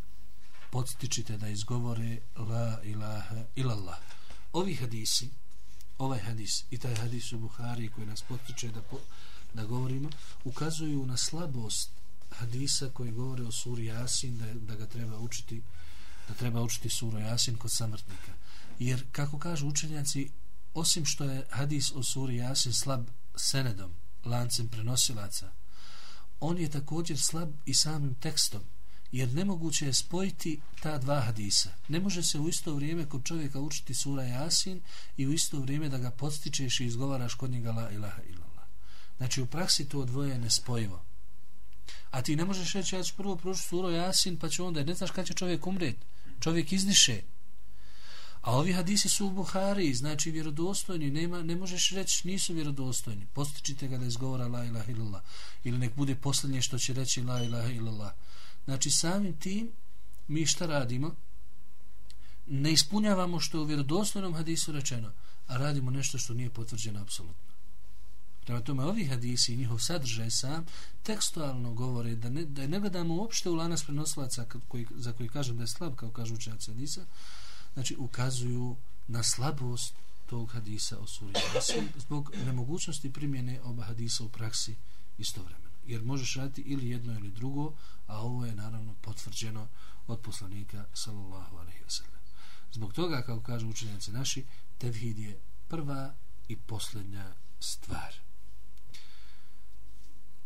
podstičite 0.71 1.38
da 1.38 1.47
izgovore 1.47 2.17
la 2.36 2.80
ilaha 2.84 3.43
illallah. 3.56 3.97
Ovi 4.54 4.76
hadisi 4.76 5.30
ovaj 5.97 6.19
hadis 6.19 6.63
i 6.69 6.78
taj 6.78 6.95
hadis 6.95 7.32
u 7.32 7.39
Buhari 7.39 7.89
koji 7.89 8.08
nas 8.08 8.21
podstiče 8.21 8.67
da, 8.67 8.82
po, 8.82 9.00
da 9.54 9.66
govorimo 9.66 10.10
ukazuju 10.44 11.06
na 11.06 11.18
slabost 11.18 11.90
hadisa 12.30 12.90
koji 12.94 13.12
govore 13.12 13.44
o 13.44 13.52
suri 13.52 13.86
Jasin 13.86 14.38
da, 14.38 14.54
da 14.54 14.76
ga 14.76 14.86
treba 14.86 15.20
učiti 15.20 15.62
da 16.28 16.34
treba 16.34 16.62
učiti 16.62 16.90
suru 16.90 17.20
Jasin 17.20 17.58
kod 17.58 17.72
samrtnika 17.72 18.34
jer 18.80 19.06
kako 19.12 19.40
kažu 19.40 19.68
učenjaci 19.68 20.30
osim 20.74 21.06
što 21.06 21.24
je 21.24 21.48
hadis 21.50 21.92
o 21.96 22.04
suri 22.04 22.36
Jasin 22.36 22.74
slab 22.74 23.06
senedom, 23.36 23.92
lancem 24.26 24.68
prenosilaca, 24.68 25.52
on 26.40 26.58
je 26.58 26.70
također 26.70 27.20
slab 27.20 27.50
i 27.66 27.74
samim 27.74 28.16
tekstom, 28.16 28.62
jer 29.12 29.34
nemoguće 29.34 29.86
je 29.86 29.94
spojiti 29.94 30.60
ta 30.82 30.98
dva 30.98 31.22
hadisa. 31.22 31.70
Ne 31.88 32.00
može 32.00 32.24
se 32.24 32.40
u 32.40 32.50
isto 32.50 32.76
vrijeme 32.76 33.06
kod 33.06 33.24
čovjeka 33.24 33.60
učiti 33.60 33.94
sura 33.94 34.24
Jasin 34.24 34.82
i 35.18 35.28
u 35.28 35.34
isto 35.34 35.60
vrijeme 35.60 35.90
da 35.90 35.98
ga 35.98 36.12
podstičeš 36.12 36.80
i 36.80 36.86
izgovaraš 36.86 37.34
kod 37.34 37.52
njega 37.52 37.72
la 37.72 37.92
ilaha 37.92 38.22
ilaha. 38.22 38.51
Znači 39.22 39.42
u 39.42 39.46
praksi 39.46 39.90
to 39.90 40.06
dvoje 40.06 40.38
ne 40.38 40.50
spojivo. 40.50 41.02
A 42.12 42.22
ti 42.22 42.36
ne 42.36 42.46
možeš 42.46 42.74
reći 42.74 42.96
ja 42.96 43.04
ću 43.04 43.14
prvo 43.18 43.36
proći 43.36 43.62
suro 43.62 43.90
Jasin 43.90 44.38
pa 44.38 44.50
će 44.50 44.64
onda, 44.64 44.84
ne 44.84 44.94
znaš 44.94 45.12
kada 45.12 45.26
će 45.26 45.34
čovjek 45.34 45.68
umret. 45.68 45.96
Čovjek 46.40 46.72
izdiše, 46.72 47.22
A 48.42 48.56
ovi 48.58 48.74
hadisi 48.74 49.10
su 49.10 49.28
u 49.28 49.30
Buhari, 49.30 49.94
znači 49.94 50.32
vjerodostojni, 50.32 51.12
nema, 51.12 51.44
ne 51.44 51.56
možeš 51.56 51.90
reći 51.90 52.28
nisu 52.28 52.54
vjerodostojni. 52.54 53.28
Postičite 53.34 53.88
ga 53.88 53.98
da 53.98 54.06
izgovora 54.06 54.48
la 54.48 54.66
ilaha 54.66 54.92
illallah. 54.92 55.22
Ili 55.64 55.78
nek 55.78 55.96
bude 55.96 56.16
posljednje 56.16 56.62
što 56.62 56.80
će 56.80 56.94
reći 56.94 57.22
la 57.22 57.44
ilaha 57.44 57.70
illallah. 57.70 58.14
Znači 58.66 58.92
samim 58.92 59.38
tim 59.38 59.72
mi 60.28 60.46
šta 60.46 60.66
radimo? 60.66 61.16
Ne 62.48 62.72
ispunjavamo 62.72 63.40
što 63.40 63.58
je 63.58 63.62
u 63.62 63.66
vjerodostojnom 63.66 64.34
hadisu 64.34 64.72
rečeno, 64.72 65.12
a 65.48 65.58
radimo 65.58 65.92
nešto 65.92 66.18
što 66.18 66.34
nije 66.34 66.50
potvrđeno 66.50 67.02
apsolutno. 67.02 67.51
Prema 68.46 68.62
tome, 68.62 68.84
ovi 68.84 69.06
hadisi 69.06 69.54
i 69.54 69.58
njihov 69.58 69.80
sadržaj 69.80 70.32
sam 70.32 70.66
tekstualno 71.04 71.74
govore 71.74 72.16
da 72.16 72.30
ne, 72.30 72.46
da 72.46 72.68
ne 72.68 72.80
gledamo 72.80 73.16
uopšte 73.16 73.50
u 73.50 73.56
lanas 73.56 73.84
prenosilaca 73.84 74.46
koji, 74.68 74.88
za 74.96 75.14
koji 75.14 75.30
kažem 75.30 75.58
da 75.58 75.64
je 75.64 75.68
slab, 75.68 75.96
kao 75.96 76.12
kažu 76.12 76.34
učenjaci 76.34 76.72
hadisa, 76.72 77.06
znači 77.74 77.96
ukazuju 78.00 78.76
na 79.08 79.24
slabost 79.24 79.94
tog 80.26 80.52
hadisa 80.52 81.00
o 81.00 81.08
suri 81.08 81.34
zbog 81.98 82.32
nemogućnosti 82.46 83.14
primjene 83.14 83.62
oba 83.64 83.84
hadisa 83.84 84.24
u 84.24 84.30
praksi 84.30 84.76
istovremeno. 85.18 85.70
Jer 85.86 86.04
možeš 86.04 86.36
raditi 86.36 86.62
ili 86.62 86.90
jedno 86.90 87.14
ili 87.14 87.32
drugo, 87.32 87.74
a 88.08 88.20
ovo 88.20 88.46
je 88.46 88.56
naravno 88.56 88.96
potvrđeno 89.02 89.68
od 90.08 90.20
poslanika 90.20 90.86
sallallahu 90.94 91.58
alaihi 91.58 91.84
wasallam. 91.84 92.22
Zbog 92.74 92.94
toga, 92.94 93.22
kao 93.22 93.40
kažu 93.40 93.70
učenjaci 93.70 94.12
naši, 94.12 94.46
tevhid 94.78 95.18
je 95.18 95.40
prva 95.68 96.14
i 96.48 96.56
posljednja 96.56 97.34
stvar. 97.60 98.31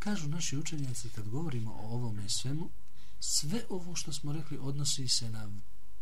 Kažu 0.05 0.27
naši 0.27 0.57
učenjaci 0.57 1.09
kad 1.09 1.29
govorimo 1.29 1.71
o 1.71 1.95
ovome 1.95 2.29
svemu, 2.29 2.69
sve 3.19 3.65
ovo 3.69 3.95
što 3.95 4.13
smo 4.13 4.33
rekli 4.33 4.57
odnosi 4.61 5.07
se 5.07 5.29
na 5.29 5.49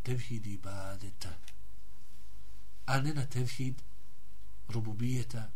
tevhid 0.04 0.46
ibadeta 0.48 1.34
a 2.86 3.02
ne 3.02 3.14
na 3.14 3.26
tevhid 3.26 3.76
rububijeta 4.68 5.50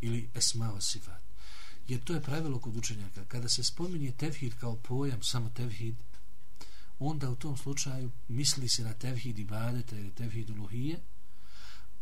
ili 0.00 0.28
esmao 0.34 0.80
sifat. 0.80 1.22
Jer 1.88 2.04
to 2.04 2.14
je 2.14 2.22
pravilo 2.22 2.58
kod 2.58 2.76
učenjaka. 2.76 3.24
Kada 3.24 3.48
se 3.48 3.64
spominje 3.64 4.12
tevhid 4.12 4.54
kao 4.60 4.76
pojam 4.76 5.22
samo 5.22 5.50
tevhid 5.50 5.94
onda 6.98 7.30
u 7.30 7.36
tom 7.36 7.56
slučaju 7.56 8.10
misli 8.28 8.68
se 8.68 8.82
na 8.82 8.92
tevhid 8.92 9.38
ibadeta 9.38 9.96
ili 9.96 10.10
tevhid 10.10 10.50
uluhije 10.50 11.00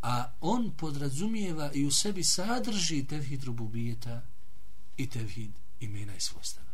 a 0.02 0.32
on 0.40 0.72
podrazumijeva 0.76 1.70
i 1.74 1.84
u 1.84 1.90
sebi 1.90 2.24
sadrži 2.24 3.04
tevhid 3.04 3.44
rububijeta 3.44 4.22
i 4.96 5.06
tevhid 5.06 5.50
imena 5.80 6.16
i 6.16 6.20
svojstava 6.20 6.70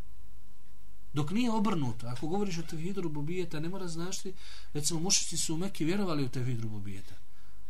Dok 1.16 1.31
nije 1.31 1.51
obrnuto, 1.51 2.07
ako 2.07 2.29
govoriš 2.29 2.59
o 2.59 2.62
tevhidu 2.62 3.01
rububijeta, 3.01 3.61
ne 3.61 3.69
mora 3.69 3.88
znašti, 3.88 4.33
recimo 4.73 5.01
mušici 5.01 5.37
su 5.37 5.55
u 5.55 5.57
Mekke 5.57 5.85
vjerovali 5.85 6.25
u 6.25 6.29
tevhidu 6.29 6.62
rububijeta, 6.62 7.14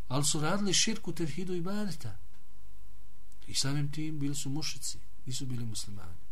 ali 0.09 0.25
su 0.25 0.41
radili 0.41 0.75
širku 0.75 1.13
tevhidu 1.13 1.55
i 1.55 1.61
badeta. 1.61 2.17
I 3.47 3.55
samim 3.55 3.93
tim 3.93 4.19
bili 4.19 4.35
su 4.35 4.51
mušici, 4.51 4.99
nisu 5.27 5.47
bili 5.47 5.65
muslimani. 5.65 6.27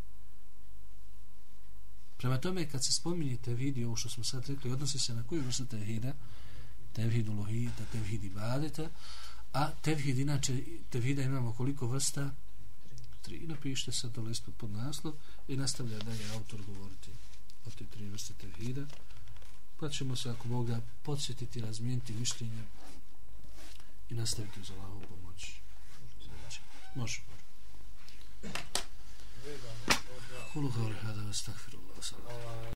Prema 2.17 2.39
tome, 2.39 2.69
kad 2.69 2.85
se 2.85 2.93
spominje 2.93 3.37
tevhid 3.37 3.87
ovo 3.87 3.97
što 3.97 4.09
smo 4.09 4.25
sad 4.25 4.47
rekli, 4.47 4.73
odnosi 4.73 4.99
se 4.99 5.15
na 5.15 5.23
koju 5.23 5.43
vrstu 5.43 5.67
tevhida, 5.67 6.13
tevhidu 6.93 7.33
lohita, 7.33 7.85
tevhid 7.93 8.25
i 8.25 8.31
badeta, 8.31 8.89
a 9.53 9.71
tevhid, 9.71 10.19
inače, 10.19 10.63
tevhida 10.91 11.23
imamo 11.23 11.53
koliko 11.53 11.87
vrsta, 11.87 12.31
tri. 13.25 13.47
Napišite 13.47 13.93
sad 13.93 14.13
to 14.15 14.23
listu 14.23 14.53
pod 14.53 14.71
naslov 14.71 15.15
i 15.49 15.57
nastavlja 15.57 15.99
dalje 15.99 16.31
autor 16.35 16.63
govoriti 16.63 17.11
o 17.67 17.71
te 17.71 17.87
tri 17.87 18.09
vrste 18.09 18.35
tevhida. 18.35 18.87
Pa 19.81 19.89
ćemo 19.89 20.17
se, 20.17 20.31
ako 20.31 20.49
Boga, 20.49 20.81
podsjetiti, 21.03 21.61
razmijeniti 21.61 22.13
mišljenje 22.13 22.65
i 24.11 24.15
nastaviti 24.15 24.65
za 24.65 24.75
Allahovu 24.75 25.07
pomoć. 25.09 25.53
Može. 26.95 27.21
Kulu 30.53 30.73
kao 30.73 30.89
rehada, 30.89 31.29
astagfirullah, 31.31 31.99
salam. 32.01 32.65